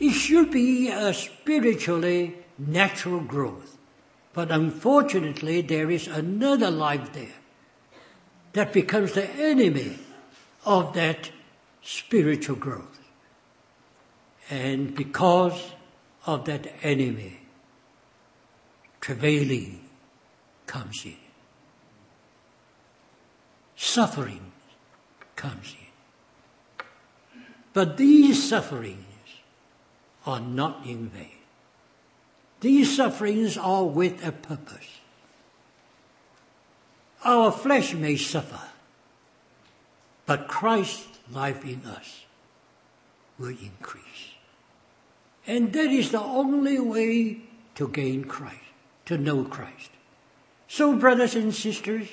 It 0.00 0.12
should 0.12 0.50
be 0.50 0.88
a 0.88 1.14
spiritually 1.14 2.34
natural 2.58 3.20
growth. 3.20 3.78
But 4.32 4.50
unfortunately, 4.50 5.60
there 5.60 5.90
is 5.90 6.08
another 6.08 6.70
life 6.70 7.12
there 7.12 7.38
that 8.54 8.72
becomes 8.72 9.12
the 9.12 9.30
enemy 9.30 9.98
of 10.64 10.94
that 10.94 11.30
spiritual 11.82 12.56
growth. 12.56 12.98
And 14.50 14.94
because 14.94 15.72
of 16.26 16.46
that 16.46 16.66
enemy, 16.82 17.41
travailing 19.02 19.80
comes 20.66 21.04
in. 21.04 21.16
Suffering 23.76 24.52
comes 25.34 25.74
in. 25.74 26.86
But 27.72 27.96
these 27.96 28.48
sufferings 28.48 29.04
are 30.24 30.40
not 30.40 30.86
in 30.86 31.08
vain. 31.08 31.42
These 32.60 32.96
sufferings 32.96 33.58
are 33.58 33.84
with 33.84 34.24
a 34.24 34.30
purpose. 34.30 35.00
Our 37.24 37.50
flesh 37.50 37.94
may 37.94 38.14
suffer, 38.14 38.68
but 40.26 40.46
Christ's 40.46 41.18
life 41.32 41.64
in 41.64 41.82
us 41.86 42.24
will 43.36 43.48
increase. 43.48 44.36
And 45.44 45.72
that 45.72 45.90
is 45.90 46.12
the 46.12 46.20
only 46.20 46.78
way 46.78 47.40
to 47.74 47.88
gain 47.88 48.24
Christ 48.24 48.61
to 49.16 49.22
know 49.22 49.44
Christ. 49.44 49.90
So, 50.68 50.96
brothers 50.96 51.34
and 51.34 51.54
sisters, 51.54 52.08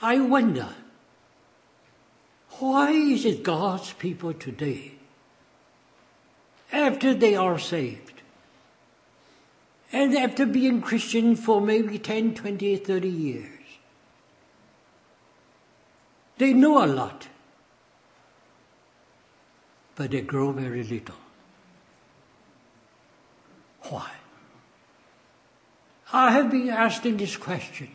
I 0.00 0.20
wonder 0.20 0.68
why 2.58 2.90
is 2.90 3.24
it 3.24 3.42
God's 3.42 3.92
people 3.94 4.32
today 4.34 4.94
after 6.74 7.14
they 7.14 7.34
are 7.34 7.58
saved. 7.58 8.22
And 9.92 10.16
after 10.16 10.44
being 10.44 10.82
Christian 10.82 11.36
for 11.36 11.60
maybe 11.60 11.98
10, 11.98 12.34
20, 12.34 12.76
30 12.76 13.08
years. 13.08 13.50
They 16.36 16.52
know 16.52 16.84
a 16.84 16.86
lot, 16.86 17.28
but 19.94 20.10
they 20.10 20.22
grow 20.22 20.50
very 20.50 20.82
little. 20.82 21.23
Why? 23.90 24.10
I 26.12 26.32
have 26.32 26.50
been 26.50 26.70
asking 26.70 27.16
this 27.16 27.36
question 27.36 27.90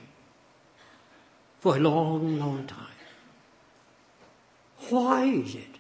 for 1.60 1.78
a 1.78 1.80
long, 1.80 2.40
long 2.40 2.68
time. 2.68 2.86
Why 4.90 5.26
is 5.26 5.56
it 5.56 5.78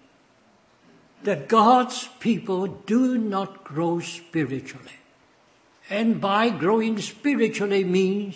that 1.23 1.47
God's 1.47 2.07
people 2.19 2.67
do 2.67 3.17
not 3.17 3.63
grow 3.63 3.99
spiritually? 3.99 4.99
And 5.89 6.21
by 6.21 6.49
growing 6.49 6.99
spiritually 6.99 7.83
means 7.83 8.35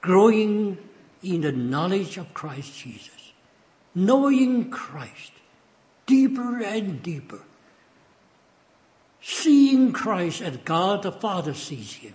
growing 0.00 0.78
in 1.22 1.40
the 1.40 1.52
knowledge 1.52 2.18
of 2.18 2.34
Christ 2.34 2.78
Jesus, 2.78 3.32
knowing 3.94 4.70
Christ 4.70 5.32
deeper 6.06 6.62
and 6.62 7.02
deeper, 7.02 7.40
seeing 9.24 9.90
Christ 9.90 10.42
as 10.42 10.58
God 10.58 11.02
the 11.02 11.10
Father 11.10 11.54
sees 11.54 11.94
him. 11.94 12.14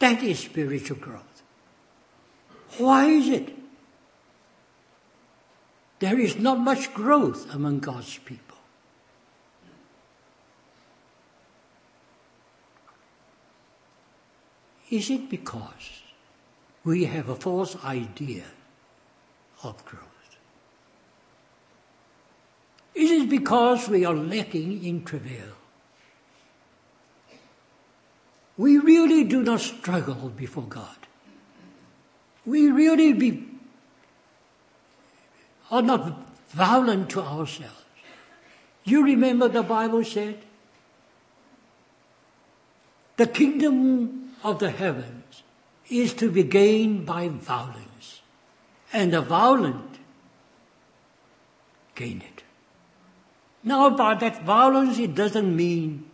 That 0.00 0.22
is 0.22 0.40
spiritual 0.40 0.98
growth. 0.98 1.42
Why 2.76 3.06
is 3.06 3.28
it? 3.30 3.56
There 5.98 6.20
is 6.20 6.38
not 6.38 6.60
much 6.60 6.92
growth 6.92 7.52
among 7.54 7.78
God's 7.78 8.18
people. 8.18 8.58
Is 14.90 15.08
it 15.08 15.30
because 15.30 16.02
we 16.84 17.06
have 17.06 17.30
a 17.30 17.34
false 17.34 17.82
idea 17.82 18.44
of 19.62 19.82
growth? 19.86 20.04
Is 22.94 23.10
it 23.10 23.30
because 23.30 23.88
we 23.88 24.04
are 24.04 24.14
lacking 24.14 24.84
in 24.84 25.02
travail? 25.02 25.55
We 28.58 28.78
really 28.78 29.24
do 29.24 29.42
not 29.42 29.60
struggle 29.60 30.30
before 30.30 30.64
God. 30.64 30.96
We 32.44 32.70
really 32.70 33.12
be, 33.12 33.46
are 35.70 35.82
not 35.82 36.16
violent 36.48 37.10
to 37.10 37.20
ourselves. 37.20 37.84
You 38.84 39.04
remember 39.04 39.48
the 39.48 39.62
Bible 39.62 40.04
said, 40.04 40.38
the 43.16 43.26
kingdom 43.26 44.36
of 44.44 44.58
the 44.58 44.70
heavens 44.70 45.42
is 45.90 46.14
to 46.14 46.30
be 46.30 46.42
gained 46.42 47.06
by 47.06 47.28
violence, 47.28 48.20
and 48.92 49.12
the 49.12 49.22
violent 49.22 49.98
gain 51.94 52.22
it. 52.22 52.42
Now, 53.64 53.90
by 53.90 54.14
that 54.14 54.44
violence, 54.44 54.98
it 54.98 55.14
doesn't 55.14 55.56
mean 55.56 56.08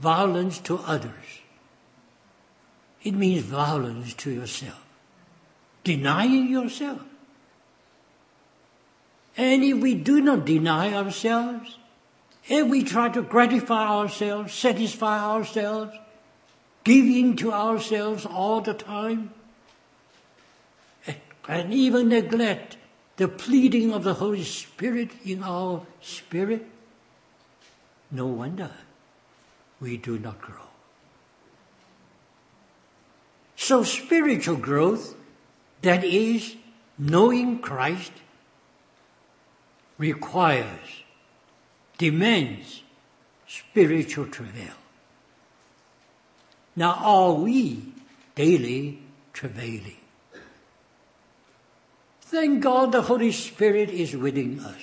violence 0.00 0.58
to 0.60 0.78
others. 0.78 1.41
It 3.04 3.14
means 3.14 3.42
violence 3.42 4.14
to 4.14 4.30
yourself. 4.30 4.84
Denying 5.84 6.48
yourself. 6.48 7.02
And 9.36 9.64
if 9.64 9.78
we 9.78 9.94
do 9.94 10.20
not 10.20 10.44
deny 10.44 10.94
ourselves, 10.94 11.78
if 12.48 12.66
we 12.66 12.84
try 12.84 13.08
to 13.08 13.22
gratify 13.22 13.88
ourselves, 13.88 14.52
satisfy 14.52 15.18
ourselves, 15.18 15.96
give 16.84 17.06
in 17.06 17.36
to 17.36 17.52
ourselves 17.52 18.26
all 18.26 18.60
the 18.60 18.74
time, 18.74 19.32
and 21.48 21.72
even 21.72 22.08
neglect 22.08 22.76
the 23.16 23.28
pleading 23.28 23.92
of 23.92 24.04
the 24.04 24.14
Holy 24.14 24.44
Spirit 24.44 25.10
in 25.24 25.42
our 25.42 25.86
spirit, 26.00 26.66
no 28.10 28.26
wonder 28.26 28.70
we 29.80 29.96
do 29.96 30.18
not 30.18 30.40
grow. 30.40 30.71
So 33.62 33.84
spiritual 33.84 34.56
growth, 34.56 35.14
that 35.82 36.02
is, 36.02 36.56
knowing 36.98 37.60
Christ, 37.60 38.10
requires, 39.98 41.04
demands 41.96 42.82
spiritual 43.46 44.26
travail. 44.26 44.74
Now 46.74 46.94
are 47.04 47.34
we 47.34 47.84
daily 48.34 48.98
travailing? 49.32 50.02
Thank 52.20 52.64
God 52.64 52.90
the 52.90 53.02
Holy 53.02 53.30
Spirit 53.30 53.90
is 53.90 54.16
within 54.16 54.58
us. 54.58 54.82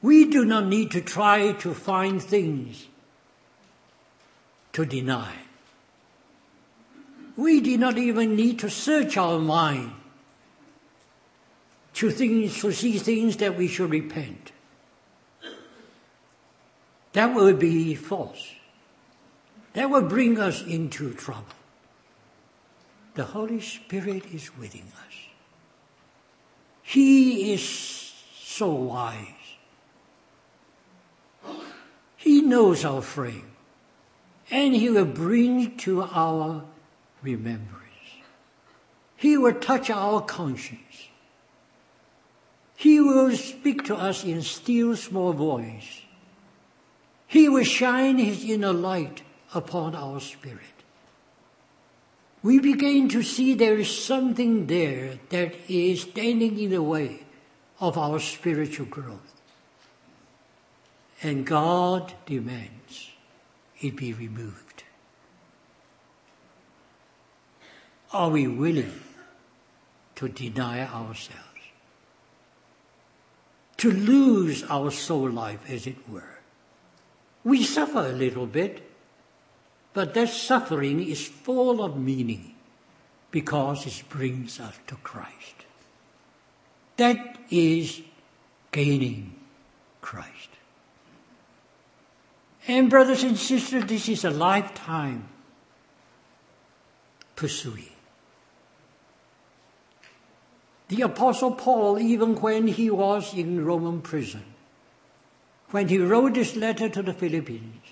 We 0.00 0.30
do 0.30 0.44
not 0.44 0.66
need 0.66 0.92
to 0.92 1.00
try 1.00 1.54
to 1.54 1.74
find 1.74 2.22
things 2.22 2.86
to 4.74 4.86
deny. 4.86 5.43
We 7.36 7.60
do 7.60 7.76
not 7.78 7.98
even 7.98 8.36
need 8.36 8.60
to 8.60 8.70
search 8.70 9.16
our 9.16 9.38
mind 9.38 9.92
to 11.94 12.10
things, 12.10 12.60
to 12.60 12.72
see 12.72 12.98
things 12.98 13.36
that 13.38 13.56
we 13.56 13.68
should 13.68 13.90
repent. 13.90 14.52
That 17.12 17.34
would 17.34 17.58
be 17.58 17.94
false. 17.94 18.54
That 19.72 19.90
would 19.90 20.08
bring 20.08 20.38
us 20.38 20.62
into 20.62 21.14
trouble. 21.14 21.46
The 23.14 23.24
Holy 23.24 23.60
Spirit 23.60 24.26
is 24.26 24.56
within 24.56 24.86
us. 25.06 25.14
He 26.82 27.52
is 27.52 28.12
so 28.42 28.70
wise. 28.70 29.26
He 32.16 32.42
knows 32.42 32.84
our 32.84 33.02
frame. 33.02 33.50
And 34.50 34.74
He 34.74 34.90
will 34.90 35.04
bring 35.04 35.76
to 35.78 36.02
our 36.02 36.64
remembrance. 37.24 37.80
He 39.16 39.36
will 39.36 39.54
touch 39.54 39.90
our 39.90 40.20
conscience. 40.20 41.08
He 42.76 43.00
will 43.00 43.32
speak 43.36 43.84
to 43.84 43.96
us 43.96 44.24
in 44.24 44.42
still 44.42 44.94
small 44.96 45.32
voice. 45.32 46.02
He 47.26 47.48
will 47.48 47.64
shine 47.64 48.18
His 48.18 48.44
inner 48.44 48.72
light 48.72 49.22
upon 49.54 49.94
our 49.94 50.20
spirit. 50.20 50.60
We 52.42 52.58
begin 52.58 53.08
to 53.08 53.22
see 53.22 53.54
there 53.54 53.78
is 53.78 54.04
something 54.04 54.66
there 54.66 55.18
that 55.30 55.54
is 55.66 56.02
standing 56.02 56.58
in 56.58 56.70
the 56.70 56.82
way 56.82 57.24
of 57.80 57.96
our 57.96 58.20
spiritual 58.20 58.86
growth. 58.86 59.40
And 61.22 61.46
God 61.46 62.12
demands 62.26 63.10
it 63.80 63.96
be 63.96 64.12
removed. 64.12 64.63
Are 68.14 68.30
we 68.30 68.46
willing 68.46 69.00
to 70.14 70.28
deny 70.28 70.86
ourselves? 70.86 71.42
To 73.78 73.90
lose 73.90 74.62
our 74.70 74.92
soul 74.92 75.28
life, 75.30 75.68
as 75.68 75.88
it 75.88 76.08
were. 76.08 76.38
We 77.42 77.64
suffer 77.64 78.06
a 78.06 78.12
little 78.12 78.46
bit, 78.46 78.88
but 79.92 80.14
that 80.14 80.28
suffering 80.28 81.02
is 81.02 81.26
full 81.26 81.82
of 81.82 81.98
meaning 81.98 82.54
because 83.32 83.84
it 83.84 84.04
brings 84.08 84.60
us 84.60 84.78
to 84.86 84.94
Christ. 84.96 85.66
That 86.96 87.36
is 87.50 88.00
gaining 88.70 89.34
Christ. 90.00 90.50
And 92.68 92.88
brothers 92.88 93.24
and 93.24 93.36
sisters, 93.36 93.84
this 93.86 94.08
is 94.08 94.24
a 94.24 94.30
lifetime 94.30 95.28
pursuing. 97.34 97.93
The 100.88 101.02
Apostle 101.02 101.52
Paul, 101.52 101.98
even 101.98 102.34
when 102.36 102.68
he 102.68 102.90
was 102.90 103.32
in 103.34 103.64
Roman 103.64 104.02
prison, 104.02 104.44
when 105.70 105.88
he 105.88 105.98
wrote 105.98 106.34
this 106.34 106.56
letter 106.56 106.88
to 106.88 107.02
the 107.02 107.14
Philippians, 107.14 107.82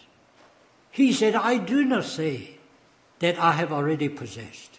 he 0.91 1.13
said, 1.13 1.35
I 1.35 1.57
do 1.57 1.85
not 1.85 2.05
say 2.05 2.59
that 3.21 3.39
I 3.39 3.53
have 3.53 3.73
already 3.73 4.09
possessed. 4.09 4.79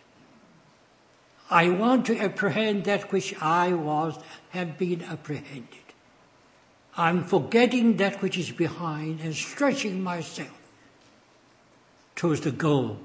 I 1.49 1.69
want 1.69 2.05
to 2.05 2.17
apprehend 2.17 2.85
that 2.85 3.11
which 3.11 3.35
I 3.41 3.73
was, 3.73 4.17
have 4.51 4.77
been 4.77 5.01
apprehended. 5.03 5.67
I'm 6.95 7.23
forgetting 7.23 7.97
that 7.97 8.21
which 8.21 8.37
is 8.37 8.51
behind 8.51 9.19
and 9.21 9.35
stretching 9.35 10.01
myself 10.01 10.57
towards 12.15 12.41
the 12.41 12.51
goal 12.51 12.99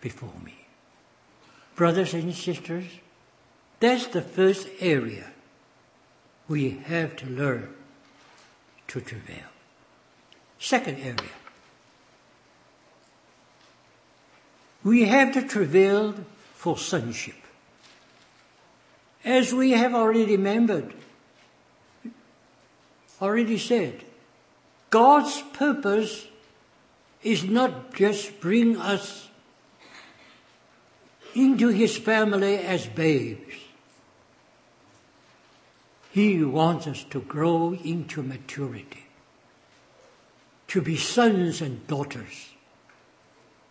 before 0.00 0.32
me. 0.44 0.65
Brothers 1.76 2.14
and 2.14 2.34
sisters, 2.34 2.84
that's 3.80 4.06
the 4.06 4.22
first 4.22 4.66
area 4.80 5.26
we 6.48 6.70
have 6.70 7.16
to 7.16 7.26
learn 7.26 7.68
to 8.88 9.00
travail. 9.00 9.44
Second 10.58 10.98
area. 10.98 11.36
We 14.82 15.04
have 15.04 15.32
to 15.34 15.42
travail 15.42 16.14
for 16.54 16.78
sonship. 16.78 17.34
As 19.24 19.52
we 19.52 19.72
have 19.72 19.94
already 19.94 20.24
remembered, 20.24 20.94
already 23.20 23.58
said, 23.58 24.04
God's 24.88 25.42
purpose 25.52 26.26
is 27.22 27.44
not 27.44 27.92
just 27.94 28.40
bring 28.40 28.76
us 28.76 29.25
into 31.36 31.68
his 31.68 31.96
family 31.96 32.56
as 32.56 32.86
babes. 32.86 33.54
He 36.10 36.42
wants 36.42 36.86
us 36.86 37.04
to 37.10 37.20
grow 37.20 37.74
into 37.84 38.22
maturity, 38.22 39.04
to 40.68 40.80
be 40.80 40.96
sons 40.96 41.60
and 41.60 41.86
daughters 41.86 42.50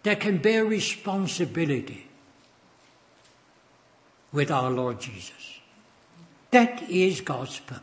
that 0.04 0.20
can 0.20 0.38
bear 0.38 0.64
responsibility 0.64 2.08
with 4.32 4.52
our 4.52 4.70
Lord 4.70 5.00
Jesus. 5.00 5.60
That 6.52 6.84
is 6.84 7.22
God's 7.22 7.60
purpose. 7.60 7.82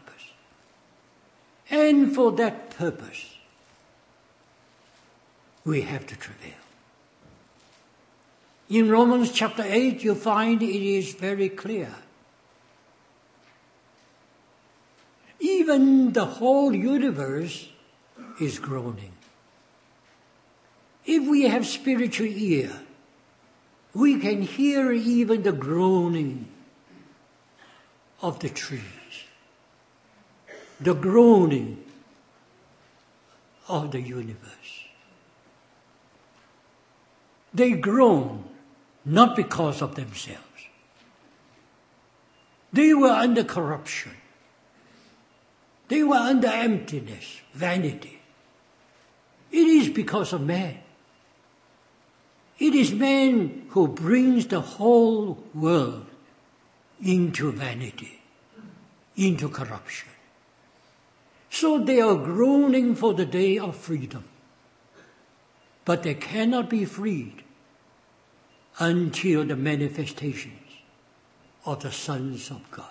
And 1.69 2.15
for 2.15 2.31
that 2.33 2.71
purpose, 2.71 3.35
we 5.65 5.81
have 5.81 6.07
to 6.07 6.17
travail. 6.17 6.62
In 8.73 8.89
Romans 8.89 9.31
chapter 9.31 9.63
8, 9.67 10.03
you 10.03 10.15
find 10.15 10.63
it 10.63 10.83
is 10.83 11.13
very 11.13 11.51
clear. 11.51 11.95
Even 15.39 16.15
the 16.15 16.25
whole 16.25 16.75
universe 16.75 17.69
is 18.41 18.59
groaning. 18.59 19.13
If 21.05 21.29
we 21.29 21.43
have 21.43 21.67
spiritual 21.67 22.29
ear, 22.29 22.73
we 23.93 24.19
can 24.19 24.41
hear 24.41 24.91
even 24.91 25.43
the 25.43 25.53
groaning 25.53 26.49
of 28.23 28.39
the 28.39 28.49
trees, 28.49 29.27
the 30.81 30.95
groaning 30.95 31.85
of 33.69 33.91
the 33.91 34.01
universe. 34.01 34.87
They 37.53 37.73
groan 37.73 38.49
not 39.05 39.37
because 39.37 39.83
of 39.83 39.95
themselves. 39.95 40.41
They 42.73 42.95
were 42.95 43.11
under 43.11 43.45
corruption. 43.45 44.13
They 45.89 46.03
were 46.03 46.17
under 46.17 46.49
emptiness, 46.49 47.41
vanity. 47.53 48.21
It 49.51 49.67
is 49.67 49.91
because 49.91 50.33
of 50.33 50.41
man. 50.41 50.79
It 52.59 52.75
is 52.75 52.93
man 52.93 53.67
who 53.71 53.89
brings 53.89 54.47
the 54.47 54.61
whole 54.61 55.45
world 55.53 56.07
into 57.05 57.53
vanity, 57.53 58.23
into 59.17 59.49
corruption. 59.49 60.09
So 61.51 61.79
they 61.79 62.01
are 62.01 62.15
groaning 62.15 62.95
for 62.95 63.13
the 63.13 63.27
day 63.27 63.59
of 63.59 63.77
freedom. 63.77 64.25
But 65.85 66.03
they 66.05 66.15
cannot 66.15 66.71
be 66.71 66.85
freed 66.85 67.43
until 68.79 69.45
the 69.45 69.57
manifestations 69.57 70.59
of 71.65 71.83
the 71.83 71.93
sons 71.93 72.51
of 72.51 72.71
God. 72.71 72.87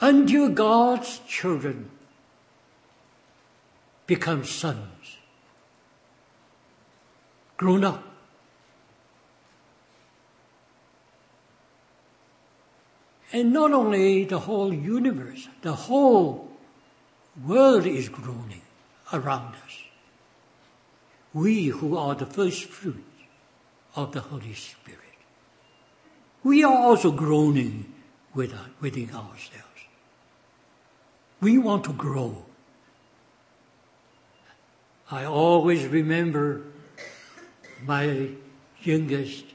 Until 0.00 0.48
God's 0.48 1.20
children 1.26 1.90
become 4.06 4.44
sons 4.44 5.16
grown 7.56 7.84
up. 7.84 8.04
And 13.32 13.52
not 13.52 13.72
only 13.72 14.24
the 14.24 14.38
whole 14.38 14.72
universe, 14.72 15.48
the 15.60 15.74
whole 15.74 16.50
world 17.44 17.84
is 17.84 18.08
groaning 18.08 18.62
around 19.12 19.54
us. 19.66 19.82
We 21.34 21.66
who 21.66 21.96
are 21.96 22.14
the 22.14 22.24
first 22.24 22.64
fruits 22.64 23.07
of 23.98 24.12
the 24.12 24.20
Holy 24.20 24.54
Spirit. 24.54 25.18
We 26.44 26.62
are 26.62 26.76
also 26.76 27.10
groaning 27.10 27.92
uh, 28.36 28.46
within 28.80 29.10
ourselves. 29.10 29.80
We 31.40 31.58
want 31.58 31.82
to 31.84 31.92
grow. 31.92 32.44
I 35.10 35.24
always 35.24 35.84
remember 35.86 36.62
my 37.84 38.28
youngest 38.82 39.46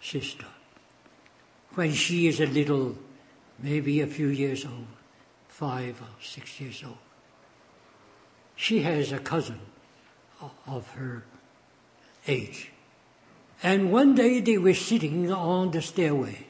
sister. 0.00 0.46
When 1.76 1.92
she 1.92 2.26
is 2.26 2.40
a 2.40 2.46
little, 2.46 2.98
maybe 3.60 4.00
a 4.00 4.08
few 4.08 4.26
years 4.26 4.64
old, 4.64 4.88
five 5.46 6.00
or 6.00 6.20
six 6.20 6.60
years 6.60 6.82
old, 6.84 6.98
she 8.56 8.82
has 8.82 9.12
a 9.12 9.20
cousin 9.20 9.60
of 10.66 10.90
her 10.94 11.22
age. 12.26 12.72
And 13.62 13.90
one 13.90 14.14
day 14.14 14.40
they 14.40 14.58
were 14.58 14.74
sitting 14.74 15.32
on 15.32 15.72
the 15.72 15.82
stairway, 15.82 16.46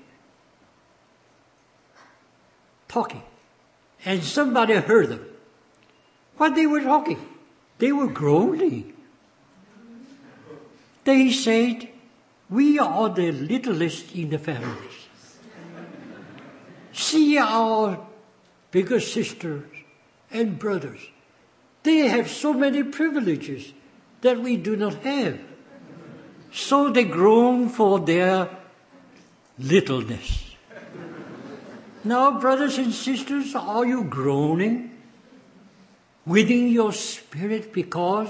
talking, 2.86 3.22
and 4.04 4.22
somebody 4.22 4.74
heard 4.74 5.08
them. 5.08 5.24
What 6.36 6.54
they 6.54 6.66
were 6.66 6.82
talking? 6.82 7.18
They 7.78 7.92
were 7.92 8.08
groaning. 8.08 8.92
They 11.04 11.30
said, 11.30 11.88
we 12.50 12.78
are 12.78 13.08
the 13.08 13.32
littlest 13.32 14.14
in 14.14 14.30
the 14.30 14.38
family. 14.38 14.88
See 16.92 17.38
our 17.38 18.06
bigger 18.70 19.00
sisters 19.00 19.64
and 20.30 20.58
brothers. 20.58 21.00
They 21.82 22.08
have 22.08 22.28
so 22.28 22.52
many 22.52 22.82
privileges 22.82 23.72
that 24.20 24.40
we 24.40 24.56
do 24.56 24.76
not 24.76 24.94
have. 25.04 25.38
So 26.52 26.90
they 26.90 27.04
groan 27.04 27.68
for 27.68 28.00
their 28.00 28.48
littleness. 29.58 30.54
Now, 32.04 32.38
brothers 32.38 32.78
and 32.78 32.92
sisters, 32.92 33.54
are 33.54 33.84
you 33.84 34.04
groaning 34.04 34.98
within 36.28 36.68
your 36.68 36.92
spirit 36.92 37.72
because 37.72 38.28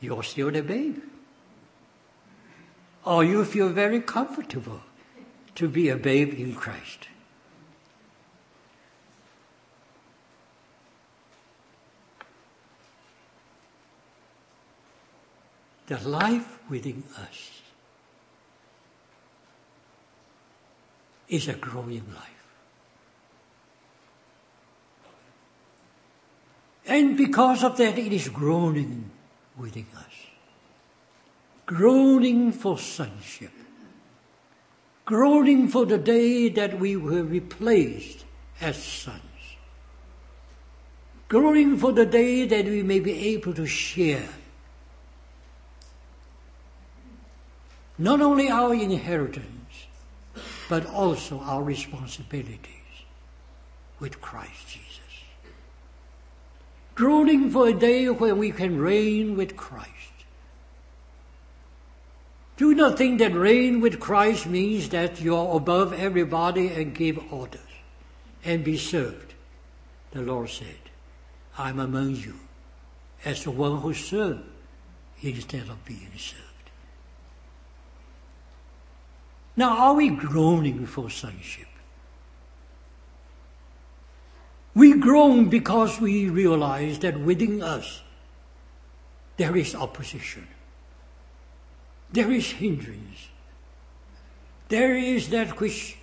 you're 0.00 0.22
still 0.24 0.54
a 0.54 0.62
babe. 0.62 0.98
Or 3.04 3.24
you 3.24 3.44
feel 3.44 3.68
very 3.68 4.00
comfortable 4.00 4.82
to 5.54 5.68
be 5.68 5.88
a 5.88 5.96
babe 5.96 6.34
in 6.34 6.54
Christ. 6.54 7.08
The 15.86 15.98
life 16.08 16.58
within 16.70 17.02
us 17.18 17.50
is 21.28 21.48
a 21.48 21.54
growing 21.54 22.04
life. 22.14 22.28
And 26.86 27.16
because 27.16 27.64
of 27.64 27.76
that, 27.78 27.98
it 27.98 28.12
is 28.12 28.28
groaning 28.28 29.10
within 29.56 29.86
us. 29.96 30.12
Groaning 31.66 32.52
for 32.52 32.78
sonship. 32.78 33.52
Groaning 35.04 35.68
for 35.68 35.86
the 35.86 35.98
day 35.98 36.48
that 36.50 36.78
we 36.78 36.96
were 36.96 37.22
replaced 37.22 38.24
as 38.60 38.82
sons. 38.82 39.20
Groaning 41.28 41.76
for 41.78 41.92
the 41.92 42.06
day 42.06 42.46
that 42.46 42.66
we 42.66 42.82
may 42.82 43.00
be 43.00 43.34
able 43.34 43.54
to 43.54 43.66
share 43.66 44.28
not 47.98 48.20
only 48.20 48.48
our 48.48 48.74
inheritance, 48.74 49.86
but 50.68 50.86
also 50.86 51.40
our 51.40 51.62
responsibilities 51.62 52.68
with 54.00 54.20
Christ 54.20 54.68
Jesus 54.68 54.92
groaning 56.94 57.50
for 57.50 57.68
a 57.68 57.72
day 57.72 58.08
when 58.08 58.38
we 58.38 58.50
can 58.50 58.78
reign 58.78 59.36
with 59.36 59.56
Christ. 59.56 59.88
Do 62.56 62.74
not 62.74 62.98
think 62.98 63.18
that 63.18 63.34
reign 63.34 63.80
with 63.80 63.98
Christ 63.98 64.46
means 64.46 64.90
that 64.90 65.20
you 65.20 65.34
are 65.34 65.56
above 65.56 65.92
everybody 65.92 66.68
and 66.68 66.94
give 66.94 67.32
orders 67.32 67.60
and 68.44 68.62
be 68.62 68.76
served. 68.76 69.34
The 70.12 70.22
Lord 70.22 70.50
said, 70.50 70.90
I'm 71.58 71.78
among 71.78 72.16
you 72.16 72.38
as 73.24 73.44
the 73.44 73.50
one 73.50 73.80
who 73.80 73.94
serves 73.94 74.44
instead 75.22 75.68
of 75.68 75.84
being 75.84 76.12
served. 76.16 76.51
Now, 79.56 79.76
are 79.78 79.94
we 79.94 80.08
groaning 80.08 80.86
for 80.86 81.10
sonship? 81.10 81.66
We 84.74 84.98
groan 84.98 85.50
because 85.50 86.00
we 86.00 86.30
realize 86.30 86.98
that 87.00 87.20
within 87.20 87.62
us 87.62 88.02
there 89.36 89.56
is 89.56 89.74
opposition. 89.74 90.48
There 92.10 92.30
is 92.30 92.50
hindrance. 92.50 93.28
There 94.68 94.96
is 94.96 95.28
that 95.30 95.60
which 95.60 95.98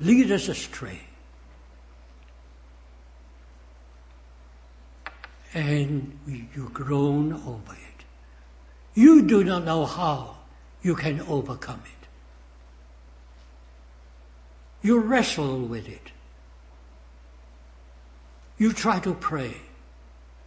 lead 0.00 0.30
us 0.30 0.48
astray. 0.48 1.00
And 5.54 6.18
you 6.26 6.68
groan 6.72 7.32
over 7.32 7.72
it. 7.72 7.85
You 8.96 9.20
do 9.20 9.44
not 9.44 9.64
know 9.64 9.84
how 9.84 10.38
you 10.80 10.94
can 10.94 11.20
overcome 11.20 11.82
it. 11.84 12.08
You 14.80 15.00
wrestle 15.00 15.60
with 15.60 15.86
it. 15.86 16.12
You 18.56 18.72
try 18.72 18.98
to 19.00 19.12
pray, 19.12 19.56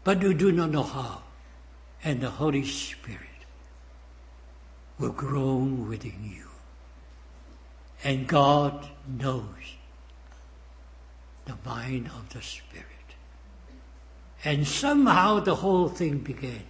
but 0.04 0.24
you 0.24 0.34
do 0.34 0.52
not 0.52 0.72
know 0.72 0.82
how. 0.82 1.22
And 2.04 2.22
the 2.22 2.32
Holy 2.32 2.66
Spirit 2.66 3.46
will 4.98 5.12
groan 5.12 5.88
within 5.88 6.24
you. 6.24 6.48
And 8.04 8.28
God 8.28 8.90
knows 9.08 9.76
the 11.46 11.56
mind 11.64 12.08
of 12.08 12.30
the 12.30 12.42
Spirit. 12.42 12.86
And 14.44 14.68
somehow 14.68 15.40
the 15.40 15.56
whole 15.56 15.88
thing 15.88 16.18
began 16.18 16.64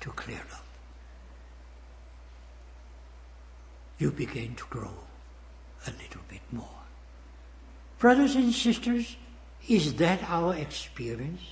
to 0.00 0.10
clear 0.10 0.40
up. 0.54 0.61
You 4.02 4.10
begin 4.10 4.56
to 4.56 4.64
grow 4.68 4.98
a 5.86 5.90
little 5.90 6.22
bit 6.28 6.40
more. 6.50 6.82
Brothers 7.98 8.34
and 8.34 8.52
sisters, 8.52 9.16
is 9.68 9.94
that 9.94 10.28
our 10.28 10.56
experience? 10.56 11.42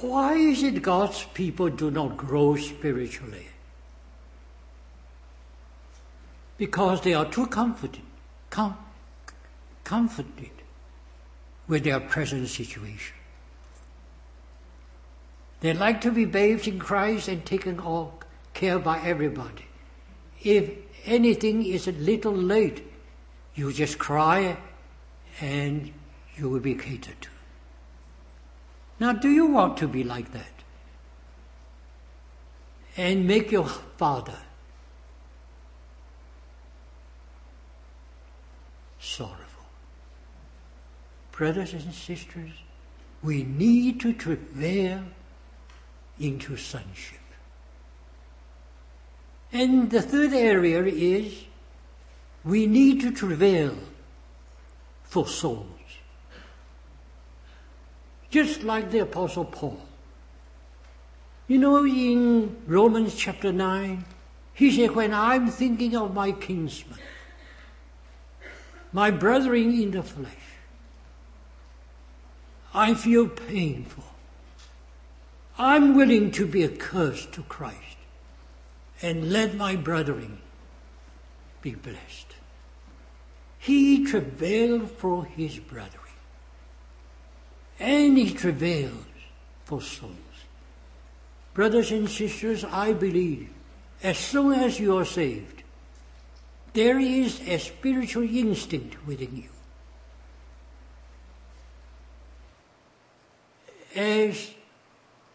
Why 0.00 0.34
is 0.34 0.62
it 0.62 0.80
God's 0.80 1.24
people 1.34 1.68
do 1.68 1.90
not 1.90 2.16
grow 2.16 2.56
spiritually? 2.56 3.48
because 6.62 7.00
they 7.00 7.12
are 7.12 7.28
too 7.28 7.46
comforted, 7.48 8.04
com- 8.48 8.78
comforted 9.82 10.52
with 11.66 11.82
their 11.82 11.98
present 11.98 12.46
situation. 12.46 13.16
They 15.58 15.74
like 15.74 16.00
to 16.02 16.12
be 16.12 16.24
bathed 16.24 16.68
in 16.68 16.78
Christ 16.78 17.26
and 17.26 17.44
taken 17.44 17.80
all 17.80 18.21
care 18.54 18.78
by 18.78 19.00
everybody. 19.00 19.66
If 20.42 20.70
anything 21.04 21.64
is 21.64 21.86
a 21.88 21.92
little 21.92 22.34
late, 22.34 22.86
you 23.54 23.72
just 23.72 23.98
cry 23.98 24.56
and 25.40 25.92
you 26.36 26.48
will 26.48 26.60
be 26.60 26.74
catered 26.74 27.20
to. 27.20 27.28
Now, 29.00 29.12
do 29.12 29.30
you 29.30 29.46
want 29.46 29.76
to 29.78 29.88
be 29.88 30.04
like 30.04 30.32
that? 30.32 30.52
And 32.96 33.26
make 33.26 33.50
your 33.50 33.66
father 33.66 34.38
sorrowful. 39.00 39.64
Brothers 41.32 41.72
and 41.72 41.92
sisters, 41.92 42.50
we 43.22 43.42
need 43.42 44.00
to 44.00 44.12
travail 44.12 45.02
into 46.20 46.56
sonship. 46.56 47.21
And 49.52 49.90
the 49.90 50.00
third 50.00 50.32
area 50.32 50.82
is 50.82 51.44
we 52.42 52.66
need 52.66 53.02
to 53.02 53.12
travail 53.12 53.76
for 55.04 55.26
souls. 55.26 55.66
Just 58.30 58.62
like 58.62 58.90
the 58.90 59.00
Apostle 59.00 59.44
Paul. 59.44 59.78
You 61.48 61.58
know, 61.58 61.84
in 61.84 62.56
Romans 62.66 63.14
chapter 63.14 63.52
9, 63.52 64.04
he 64.54 64.74
said, 64.74 64.92
When 64.96 65.12
I'm 65.12 65.48
thinking 65.48 65.94
of 65.94 66.14
my 66.14 66.32
kinsmen, 66.32 66.98
my 68.90 69.10
brethren 69.10 69.70
in 69.70 69.90
the 69.90 70.02
flesh. 70.02 70.34
I 72.72 72.94
feel 72.94 73.28
painful. 73.28 74.04
I'm 75.58 75.94
willing 75.94 76.30
to 76.32 76.46
be 76.46 76.62
a 76.62 76.70
curse 76.70 77.26
to 77.26 77.42
Christ 77.42 78.01
and 79.02 79.32
let 79.32 79.54
my 79.54 79.74
brethren 79.74 80.38
be 81.60 81.74
blessed. 81.74 82.36
He 83.58 84.04
travailed 84.06 84.90
for 84.90 85.24
his 85.24 85.58
brethren 85.58 85.98
and 87.78 88.16
he 88.16 88.32
travails 88.32 89.04
for 89.64 89.82
souls. 89.82 90.16
Brothers 91.54 91.90
and 91.90 92.08
sisters, 92.08 92.64
I 92.64 92.92
believe 92.92 93.50
as 94.02 94.18
soon 94.18 94.52
as 94.52 94.80
you 94.80 94.96
are 94.98 95.04
saved, 95.04 95.62
there 96.72 96.98
is 96.98 97.40
a 97.46 97.58
spiritual 97.58 98.22
instinct 98.24 99.06
within 99.06 99.36
you. 99.36 99.50
As 103.94 104.50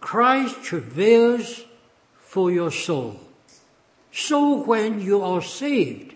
Christ 0.02 0.64
travails 0.64 1.64
for 2.18 2.50
your 2.50 2.72
soul, 2.72 3.27
so 4.18 4.64
when 4.64 5.00
you 5.00 5.22
are 5.22 5.44
saved, 5.44 6.16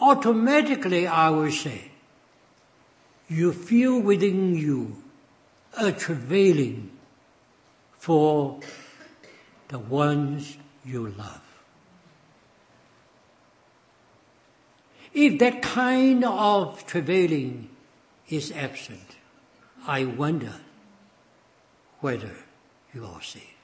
automatically 0.00 1.04
I 1.08 1.30
will 1.30 1.50
say, 1.50 1.90
you 3.28 3.52
feel 3.52 4.00
within 4.00 4.54
you 4.54 5.02
a 5.76 5.90
travailing 5.90 6.92
for 7.98 8.60
the 9.66 9.80
ones 9.80 10.58
you 10.84 11.08
love. 11.08 11.42
If 15.12 15.40
that 15.40 15.60
kind 15.60 16.24
of 16.24 16.86
travailing 16.86 17.68
is 18.28 18.52
absent, 18.52 19.16
I 19.88 20.04
wonder 20.04 20.54
whether 21.98 22.36
you 22.94 23.04
are 23.06 23.22
saved. 23.22 23.57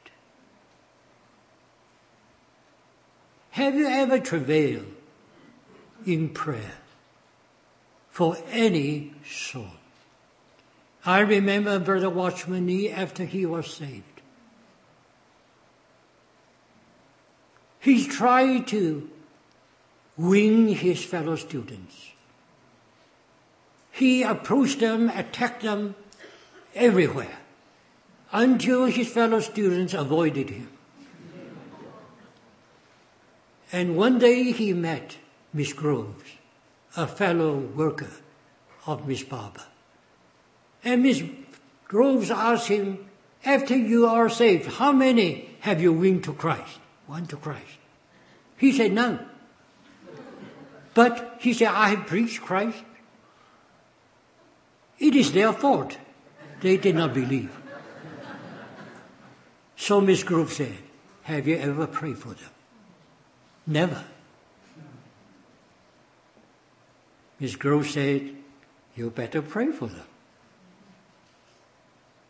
Have 3.54 3.76
you 3.76 3.86
ever 3.86 4.18
travailed 4.18 4.92
in 6.04 6.30
prayer 6.30 6.74
for 8.10 8.36
any 8.50 9.12
soul? 9.24 9.68
I 11.06 11.20
remember 11.20 11.78
Brother 11.78 12.10
Watchman 12.10 12.66
Nee 12.66 12.90
after 12.90 13.24
he 13.24 13.46
was 13.46 13.72
saved. 13.72 14.22
He 17.78 18.08
tried 18.08 18.66
to 18.74 19.08
win 20.16 20.66
his 20.70 21.04
fellow 21.04 21.36
students. 21.36 22.10
He 23.92 24.24
approached 24.24 24.80
them, 24.80 25.10
attacked 25.10 25.62
them 25.62 25.94
everywhere 26.74 27.38
until 28.32 28.86
his 28.86 29.06
fellow 29.06 29.38
students 29.38 29.94
avoided 29.94 30.50
him. 30.50 30.73
And 33.74 33.96
one 33.96 34.20
day 34.20 34.52
he 34.52 34.72
met 34.72 35.16
Miss 35.52 35.72
Groves, 35.72 36.30
a 36.96 37.08
fellow 37.08 37.56
worker 37.56 38.12
of 38.86 39.08
Miss 39.08 39.24
Barber. 39.24 39.64
And 40.84 41.02
Miss 41.02 41.20
Groves 41.88 42.30
asked 42.30 42.68
him, 42.68 43.04
after 43.44 43.76
you 43.76 44.06
are 44.06 44.28
saved, 44.28 44.78
how 44.78 44.92
many 44.92 45.56
have 45.66 45.82
you 45.82 45.92
won 45.92 46.22
to 46.22 46.32
Christ? 46.34 46.78
Won 47.08 47.26
to 47.26 47.36
Christ. 47.36 47.78
He 48.56 48.70
said, 48.70 48.92
none. 48.92 49.18
But 50.94 51.38
he 51.40 51.52
said, 51.52 51.66
I 51.74 51.88
have 51.88 52.06
preached 52.06 52.42
Christ. 52.42 52.78
It 55.00 55.16
is 55.16 55.32
their 55.32 55.52
fault. 55.52 55.98
They 56.60 56.76
did 56.76 56.94
not 56.94 57.12
believe. 57.12 57.50
So 59.74 60.00
Miss 60.00 60.22
Grove 60.22 60.52
said, 60.52 60.78
Have 61.24 61.48
you 61.48 61.56
ever 61.56 61.88
prayed 61.88 62.18
for 62.18 62.34
them? 62.34 62.53
Never. 63.66 64.04
Miss 67.40 67.56
Grove 67.56 67.86
said, 67.86 68.34
You 68.96 69.10
better 69.10 69.42
pray 69.42 69.70
for 69.72 69.88
them. 69.88 70.06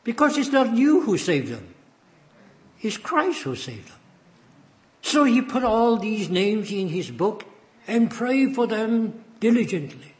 Because 0.02 0.36
it's 0.36 0.52
not 0.52 0.76
you 0.76 1.00
who 1.02 1.18
saved 1.18 1.48
them, 1.48 1.74
it's 2.80 2.98
Christ 2.98 3.42
who 3.42 3.56
saved 3.56 3.88
them. 3.88 3.98
So 5.02 5.24
he 5.24 5.40
put 5.42 5.64
all 5.64 5.96
these 5.96 6.28
names 6.28 6.70
in 6.70 6.88
his 6.88 7.10
book 7.10 7.44
and 7.86 8.10
prayed 8.10 8.54
for 8.54 8.66
them 8.66 9.24
diligently. 9.40 10.14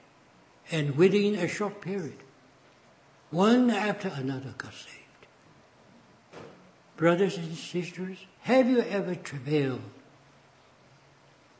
And 0.71 0.97
within 0.97 1.35
a 1.35 1.49
short 1.49 1.81
period, 1.81 2.17
one 3.31 3.71
after 3.71 4.09
another 4.09 4.55
got 4.57 4.73
saved. 4.73 5.01
Brothers 6.97 7.37
and 7.37 7.55
sisters, 7.55 8.19
have 8.43 8.69
you 8.69 8.81
ever 8.81 9.15
travailed 9.15 9.83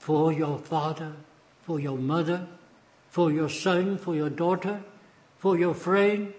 for 0.05 0.35
your 0.35 0.59
father, 0.59 1.13
for 1.63 1.81
your 1.81 1.97
mother, 1.97 2.47
for 3.09 3.33
your 3.33 3.49
son, 3.49 3.97
for 3.97 4.15
your 4.15 4.29
daughter, 4.29 4.83
for 5.39 5.57
your 5.57 5.73
friend, 5.73 6.35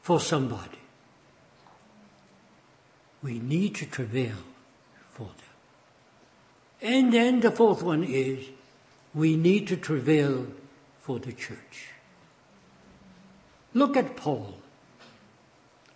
for 0.00 0.20
somebody? 0.20 0.78
We 3.20 3.40
need 3.40 3.74
to 3.74 3.86
travail 3.86 4.36
for 5.10 5.24
them. 5.24 5.56
And 6.80 7.12
then 7.12 7.40
the 7.40 7.50
fourth 7.50 7.82
one 7.82 8.04
is 8.04 8.46
we 9.12 9.34
need 9.34 9.66
to 9.66 9.76
travail 9.76 10.46
for 11.00 11.18
the 11.18 11.32
church. 11.32 11.88
Look 13.74 13.96
at 13.96 14.14
Paul. 14.14 14.54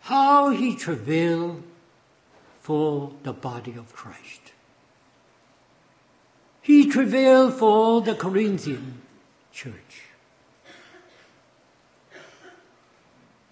How 0.01 0.51
he 0.51 0.75
travailed 0.75 1.63
for 2.59 3.13
the 3.23 3.33
body 3.33 3.77
of 3.77 3.93
Christ. 3.93 4.42
He 6.63 6.89
travailed 6.89 7.55
for 7.55 8.01
the 8.01 8.15
Corinthian 8.15 9.03
church. 9.53 10.03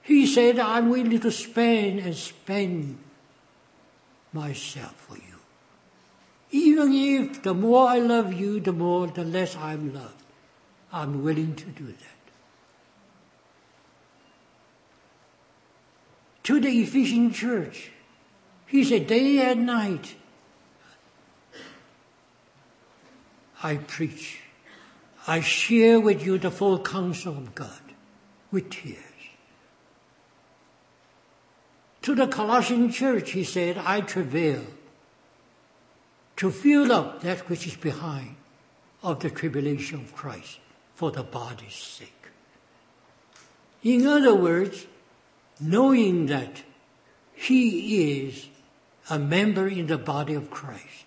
He 0.02 0.26
said, 0.26 0.58
I'm 0.58 0.88
willing 0.90 1.20
to 1.20 1.30
spend 1.30 2.00
and 2.00 2.14
spend 2.14 2.98
myself 4.32 4.94
for 4.94 5.16
you. 5.16 5.38
Even 6.52 6.92
if 6.92 7.42
the 7.42 7.54
more 7.54 7.88
I 7.88 7.98
love 7.98 8.32
you, 8.32 8.60
the 8.60 8.72
more, 8.72 9.08
the 9.08 9.24
less 9.24 9.56
I'm 9.56 9.92
loved. 9.92 10.22
I'm 10.92 11.22
willing 11.22 11.54
to 11.56 11.66
do 11.66 11.86
that. 11.86 12.20
To 16.44 16.60
the 16.60 16.70
Ephesian 16.80 17.32
church, 17.32 17.90
he 18.66 18.82
said, 18.82 19.06
day 19.06 19.38
and 19.38 19.66
night, 19.66 20.14
I 23.62 23.76
preach. 23.76 24.40
I 25.26 25.40
share 25.40 26.00
with 26.00 26.24
you 26.24 26.38
the 26.38 26.50
full 26.50 26.78
counsel 26.78 27.36
of 27.36 27.54
God 27.54 27.80
with 28.50 28.70
tears. 28.70 28.98
To 32.02 32.14
the 32.14 32.26
Colossian 32.26 32.90
church, 32.90 33.32
he 33.32 33.44
said, 33.44 33.76
I 33.76 34.00
travail 34.00 34.64
to 36.36 36.50
fill 36.50 36.90
up 36.90 37.20
that 37.20 37.48
which 37.50 37.66
is 37.66 37.76
behind 37.76 38.36
of 39.02 39.20
the 39.20 39.28
tribulation 39.28 40.00
of 40.00 40.14
Christ 40.14 40.58
for 40.94 41.10
the 41.10 41.22
body's 41.22 41.74
sake. 41.74 42.28
In 43.82 44.06
other 44.06 44.34
words, 44.34 44.86
knowing 45.60 46.26
that 46.26 46.62
he 47.34 48.20
is 48.20 48.48
a 49.10 49.18
member 49.18 49.68
in 49.68 49.86
the 49.86 49.98
body 49.98 50.34
of 50.34 50.50
Christ, 50.50 51.04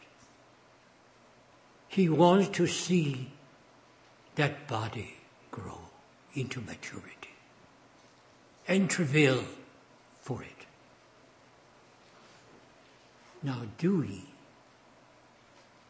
he 1.95 2.09
wants 2.09 2.49
to 2.57 2.67
see 2.67 3.31
that 4.35 4.67
body 4.67 5.15
grow 5.51 5.79
into 6.33 6.59
maturity 6.61 7.35
and 8.67 8.89
travail 8.89 9.43
for 10.21 10.41
it. 10.41 10.65
Now, 13.43 13.63
do 13.77 13.99
we 13.99 14.23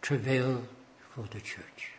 travail 0.01 0.63
for 1.15 1.25
the 1.31 1.39
church. 1.39 1.91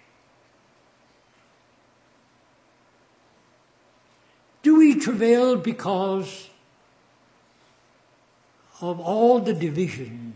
Do 4.63 4.79
we 4.79 4.99
travail 4.99 5.57
because 5.57 6.51
of 8.81 9.01
all 9.01 9.41
the 9.41 9.55
divisions 9.55 10.35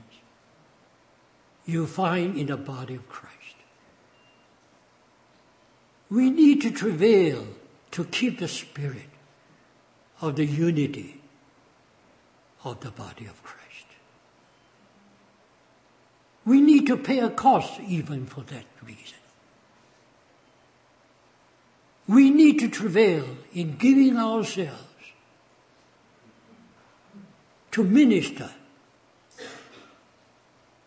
you 1.66 1.86
find 1.86 2.36
in 2.36 2.46
the 2.46 2.56
body 2.56 2.94
of 2.94 3.08
Christ? 3.08 3.27
We 6.10 6.30
need 6.30 6.62
to 6.62 6.70
travail 6.70 7.46
to 7.92 8.04
keep 8.04 8.38
the 8.38 8.48
spirit 8.48 9.10
of 10.20 10.36
the 10.36 10.46
unity 10.46 11.20
of 12.64 12.80
the 12.80 12.90
body 12.90 13.26
of 13.26 13.42
Christ. 13.42 13.58
We 16.44 16.60
need 16.60 16.86
to 16.86 16.96
pay 16.96 17.20
a 17.20 17.30
cost 17.30 17.78
even 17.80 18.26
for 18.26 18.40
that 18.42 18.64
reason. 18.82 19.18
We 22.06 22.30
need 22.30 22.58
to 22.60 22.70
travail 22.70 23.36
in 23.52 23.76
giving 23.76 24.16
ourselves 24.16 24.82
to 27.72 27.84
minister 27.84 28.50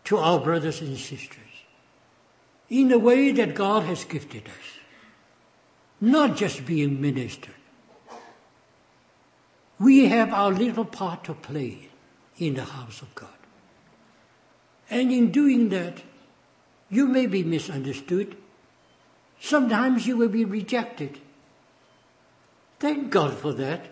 to 0.04 0.18
our 0.18 0.40
brothers 0.40 0.80
and 0.80 0.98
sisters 0.98 1.38
in 2.68 2.88
the 2.88 2.98
way 2.98 3.30
that 3.30 3.54
God 3.54 3.84
has 3.84 4.04
gifted 4.04 4.48
us. 4.48 4.81
Not 6.02 6.36
just 6.36 6.66
being 6.66 7.00
ministered. 7.00 7.54
We 9.78 10.06
have 10.08 10.32
our 10.32 10.50
little 10.50 10.84
part 10.84 11.22
to 11.24 11.34
play 11.34 11.90
in 12.38 12.54
the 12.54 12.64
house 12.64 13.02
of 13.02 13.14
God. 13.14 13.30
And 14.90 15.12
in 15.12 15.30
doing 15.30 15.68
that, 15.68 16.02
you 16.90 17.06
may 17.06 17.26
be 17.26 17.44
misunderstood. 17.44 18.36
Sometimes 19.40 20.04
you 20.04 20.16
will 20.16 20.28
be 20.28 20.44
rejected. 20.44 21.20
Thank 22.80 23.10
God 23.10 23.34
for 23.34 23.52
that. 23.52 23.86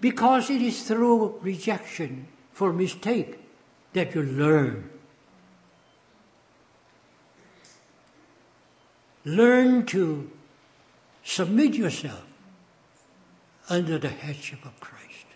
Because 0.00 0.48
it 0.48 0.62
is 0.62 0.82
through 0.82 1.38
rejection 1.42 2.26
for 2.52 2.72
mistake 2.72 3.38
that 3.92 4.14
you 4.14 4.22
learn. 4.22 4.88
Learn 9.26 9.84
to 9.86 10.30
submit 11.22 11.74
yourself 11.74 12.24
under 13.68 13.98
the 13.98 14.08
headship 14.08 14.64
of 14.64 14.78
Christ 14.80 15.26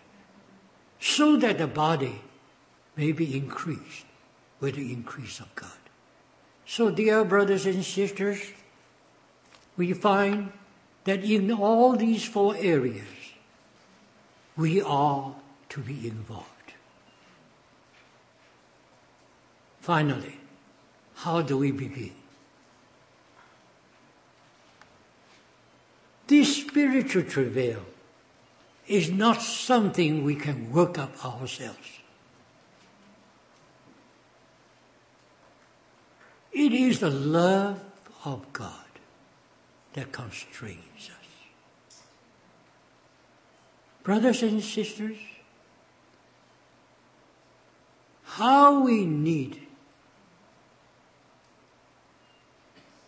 so 0.99 1.37
that 1.37 1.57
the 1.57 1.67
body 1.67 2.21
may 2.95 3.11
be 3.11 3.37
increased 3.37 4.05
with 4.59 4.75
the 4.75 4.91
increase 4.91 5.39
of 5.39 5.53
God. 5.55 5.71
So, 6.65 6.89
dear 6.89 7.23
brothers 7.23 7.65
and 7.65 7.83
sisters, 7.85 8.41
we 9.77 9.93
find 9.93 10.51
that 11.05 11.23
in 11.23 11.51
all 11.51 11.95
these 11.95 12.25
four 12.25 12.57
areas, 12.57 13.07
we 14.57 14.81
are 14.81 15.35
to 15.69 15.79
be 15.79 16.07
involved. 16.07 16.73
Finally, 19.79 20.37
how 21.15 21.41
do 21.41 21.57
we 21.57 21.71
begin? 21.71 22.16
This 26.27 26.57
spiritual 26.57 27.23
travail 27.23 27.83
is 28.87 29.09
not 29.09 29.41
something 29.41 30.23
we 30.23 30.35
can 30.35 30.71
work 30.71 30.97
up 30.97 31.25
ourselves. 31.25 31.99
It 36.51 36.73
is 36.73 36.99
the 36.99 37.09
love 37.09 37.79
of 38.25 38.51
God 38.51 38.71
that 39.93 40.11
constrains 40.11 41.09
us. 41.09 41.97
Brothers 44.03 44.43
and 44.43 44.61
sisters, 44.63 45.17
how 48.23 48.81
we 48.81 49.05
need 49.05 49.61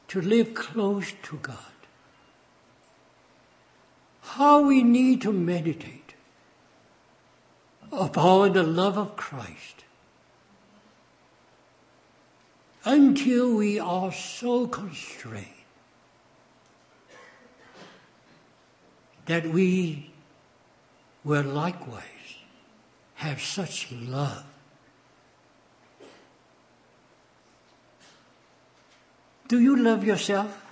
to 0.09 0.21
live 0.21 0.53
close 0.53 1.13
to 1.23 1.37
God. 1.37 1.78
How 4.33 4.61
we 4.61 4.83
need 4.83 5.23
to 5.23 5.33
meditate 5.33 6.13
upon 7.91 8.53
the 8.53 8.61
love 8.61 8.95
of 8.97 9.15
Christ 9.15 9.83
until 12.85 13.55
we 13.55 13.79
are 13.79 14.11
so 14.11 14.67
constrained 14.67 15.47
that 19.25 19.47
we 19.47 20.11
will 21.23 21.43
likewise 21.43 22.37
have 23.15 23.41
such 23.41 23.91
love. 23.91 24.45
Do 29.47 29.59
you 29.59 29.75
love 29.75 30.03
yourself? 30.03 30.68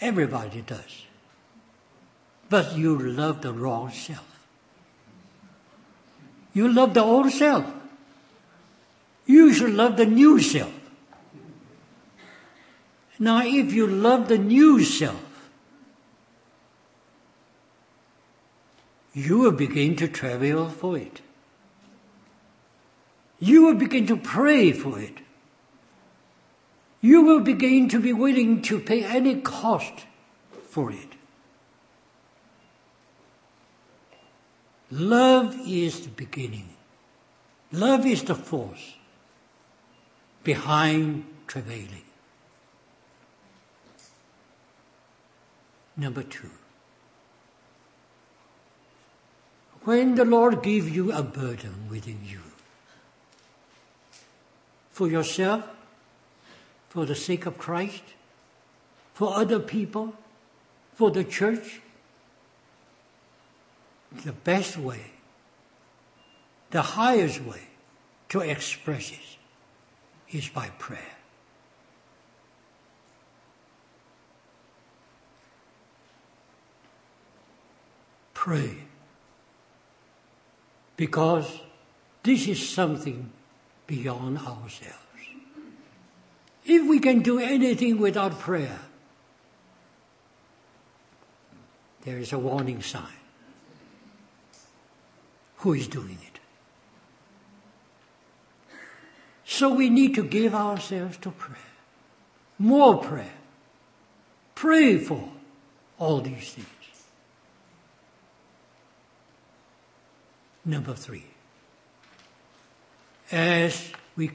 Everybody 0.00 0.62
does. 0.62 1.04
But 2.48 2.76
you 2.76 2.98
love 2.98 3.42
the 3.42 3.52
wrong 3.52 3.90
self. 3.90 4.46
You 6.52 6.72
love 6.72 6.94
the 6.94 7.02
old 7.02 7.32
self. 7.32 7.66
You 9.26 9.52
should 9.52 9.74
love 9.74 9.96
the 9.96 10.06
new 10.06 10.40
self. 10.40 10.72
Now, 13.18 13.42
if 13.44 13.72
you 13.72 13.86
love 13.86 14.28
the 14.28 14.38
new 14.38 14.82
self, 14.82 15.50
you 19.14 19.38
will 19.38 19.52
begin 19.52 19.96
to 19.96 20.08
travail 20.08 20.68
for 20.68 20.98
it. 20.98 21.22
You 23.38 23.64
will 23.64 23.74
begin 23.74 24.06
to 24.08 24.16
pray 24.16 24.72
for 24.72 24.98
it. 25.00 25.18
You 27.06 27.22
will 27.22 27.38
begin 27.38 27.88
to 27.90 28.00
be 28.00 28.12
willing 28.12 28.62
to 28.62 28.80
pay 28.80 29.04
any 29.04 29.36
cost 29.40 30.06
for 30.70 30.90
it. 30.90 31.12
Love 34.90 35.56
is 35.64 36.00
the 36.00 36.08
beginning. 36.08 36.68
Love 37.70 38.06
is 38.06 38.24
the 38.24 38.34
force 38.34 38.96
behind 40.42 41.24
travailing. 41.46 42.08
Number 45.96 46.24
two. 46.24 46.50
When 49.84 50.16
the 50.16 50.24
Lord 50.24 50.60
gives 50.60 50.90
you 50.90 51.12
a 51.12 51.22
burden 51.22 51.86
within 51.88 52.18
you, 52.24 52.40
for 54.90 55.06
yourself, 55.06 55.75
for 56.96 57.04
the 57.04 57.14
sake 57.14 57.44
of 57.44 57.58
Christ, 57.58 58.02
for 59.12 59.36
other 59.36 59.58
people, 59.58 60.14
for 60.94 61.10
the 61.10 61.24
church, 61.24 61.82
the 64.24 64.32
best 64.32 64.78
way, 64.78 65.10
the 66.70 66.80
highest 66.80 67.42
way 67.42 67.60
to 68.30 68.40
express 68.40 69.12
it 69.12 70.34
is 70.34 70.48
by 70.48 70.70
prayer. 70.78 71.18
Pray. 78.32 78.78
Because 80.96 81.60
this 82.22 82.48
is 82.48 82.66
something 82.66 83.30
beyond 83.86 84.38
ourselves. 84.38 85.05
If 86.68 86.84
we 86.86 86.98
can 86.98 87.20
do 87.20 87.38
anything 87.38 87.98
without 87.98 88.40
prayer, 88.40 88.80
there 92.02 92.18
is 92.18 92.32
a 92.32 92.38
warning 92.38 92.82
sign. 92.82 93.20
Who 95.58 95.74
is 95.74 95.86
doing 95.86 96.18
it? 96.26 96.40
So 99.44 99.72
we 99.72 99.90
need 99.90 100.16
to 100.16 100.24
give 100.24 100.54
ourselves 100.54 101.16
to 101.18 101.30
prayer. 101.30 101.56
More 102.58 102.98
prayer. 102.98 103.34
Pray 104.56 104.98
for 104.98 105.28
all 105.98 106.20
these 106.20 106.52
things. 106.52 106.66
Number 110.64 110.94
three. 110.94 111.26
As 113.30 113.92
we 114.16 114.30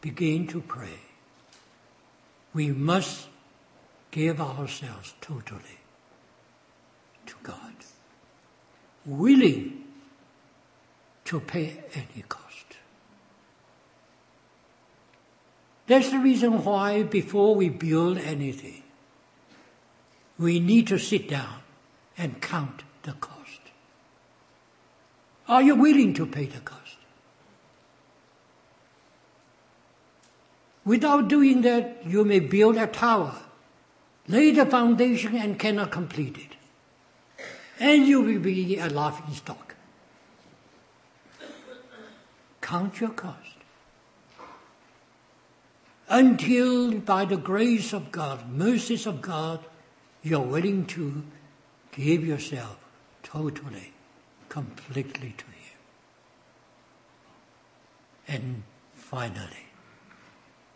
begin 0.00 0.46
to 0.48 0.60
pray, 0.60 1.11
we 2.54 2.68
must 2.68 3.28
give 4.10 4.40
ourselves 4.40 5.14
totally 5.20 5.80
to 7.26 7.34
God, 7.42 7.74
willing 9.06 9.84
to 11.24 11.40
pay 11.40 11.82
any 11.94 12.24
cost. 12.28 12.42
That's 15.86 16.10
the 16.10 16.18
reason 16.18 16.64
why 16.64 17.02
before 17.02 17.54
we 17.54 17.68
build 17.68 18.18
anything, 18.18 18.82
we 20.38 20.60
need 20.60 20.86
to 20.88 20.98
sit 20.98 21.28
down 21.28 21.60
and 22.18 22.40
count 22.40 22.82
the 23.02 23.12
cost. 23.12 23.60
Are 25.48 25.62
you 25.62 25.74
willing 25.74 26.14
to 26.14 26.26
pay 26.26 26.46
the 26.46 26.60
cost? 26.60 26.96
Without 30.84 31.28
doing 31.28 31.62
that, 31.62 32.04
you 32.04 32.24
may 32.24 32.40
build 32.40 32.76
a 32.76 32.86
tower, 32.86 33.36
lay 34.26 34.50
the 34.50 34.66
foundation 34.66 35.36
and 35.36 35.58
cannot 35.58 35.92
complete 35.92 36.36
it. 36.36 36.56
And 37.78 38.06
you 38.06 38.20
will 38.20 38.40
be 38.40 38.78
a 38.78 38.88
laughing 38.88 39.34
stock. 39.34 39.74
Count 42.60 43.00
your 43.00 43.10
cost. 43.10 43.36
Until 46.08 46.98
by 46.98 47.24
the 47.24 47.36
grace 47.36 47.92
of 47.92 48.12
God, 48.12 48.48
mercies 48.50 49.06
of 49.06 49.22
God, 49.22 49.60
you're 50.22 50.40
willing 50.40 50.86
to 50.86 51.22
give 51.92 52.24
yourself 52.24 52.78
totally, 53.22 53.92
completely 54.48 55.34
to 55.38 55.44
Him. 55.44 55.78
And 58.28 58.62
finally, 58.94 59.71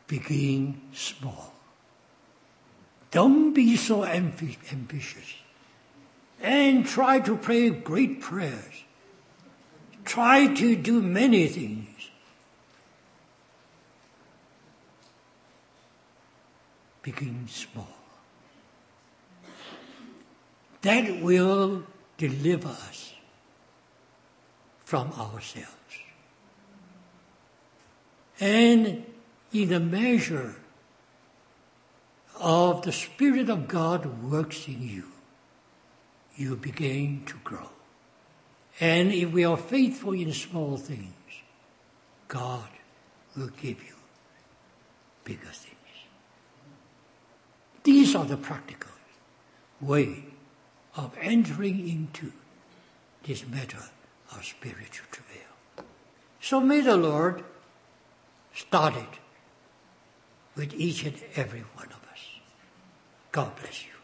begin 0.07 0.81
small. 0.93 1.53
Don't 3.11 3.53
be 3.53 3.77
so 3.77 4.05
ambitious. 4.05 5.35
And 6.41 6.87
try 6.87 7.21
to 7.21 7.37
pray 7.37 7.71
great 7.71 8.21
prayers. 8.21 8.85
Try 10.05 10.55
to 10.55 10.77
do 10.77 11.01
many 11.01 11.49
things. 11.49 11.89
Begin 17.03 17.49
small. 17.49 17.89
That 20.83 21.21
will 21.23 21.85
deliver 22.19 22.69
us 22.69 23.15
from 24.85 25.13
ourselves. 25.13 25.73
And 28.39 29.05
in 29.53 29.69
the 29.69 29.81
measure 29.81 30.57
of 32.41 32.83
the 32.83 32.93
Spirit 32.93 33.49
of 33.49 33.69
God 33.69 34.23
works 34.23 34.69
in 34.69 34.83
you, 34.83 35.05
you 36.37 36.57
begin 36.57 37.23
to 37.27 37.37
grow. 37.43 37.71
And 38.79 39.13
if 39.13 39.33
we 39.33 39.45
are 39.45 39.57
faithful 39.57 40.13
in 40.13 40.33
small 40.33 40.77
things, 40.77 41.15
God 42.29 42.69
will 43.37 43.49
give 43.49 43.83
you 43.83 43.95
bigger 45.25 45.47
things. 45.47 45.77
These 47.85 48.15
are 48.15 48.25
the 48.25 48.37
practical 48.37 48.91
way 49.81 50.25
of 50.97 51.17
entering 51.21 51.89
into 51.89 52.33
this 53.23 53.47
matter 53.47 53.83
of 54.33 54.45
spiritual 54.45 55.07
travail. 55.11 55.87
So 56.41 56.61
may 56.61 56.81
the 56.81 56.97
Lord 56.97 57.45
start 58.55 58.97
it 58.97 59.19
with 60.57 60.75
each 60.75 61.05
and 61.05 61.15
every 61.37 61.65
one 61.75 61.87
of 61.87 62.03
us. 62.13 62.21
God 63.31 63.55
bless 63.57 63.85
you. 63.85 63.96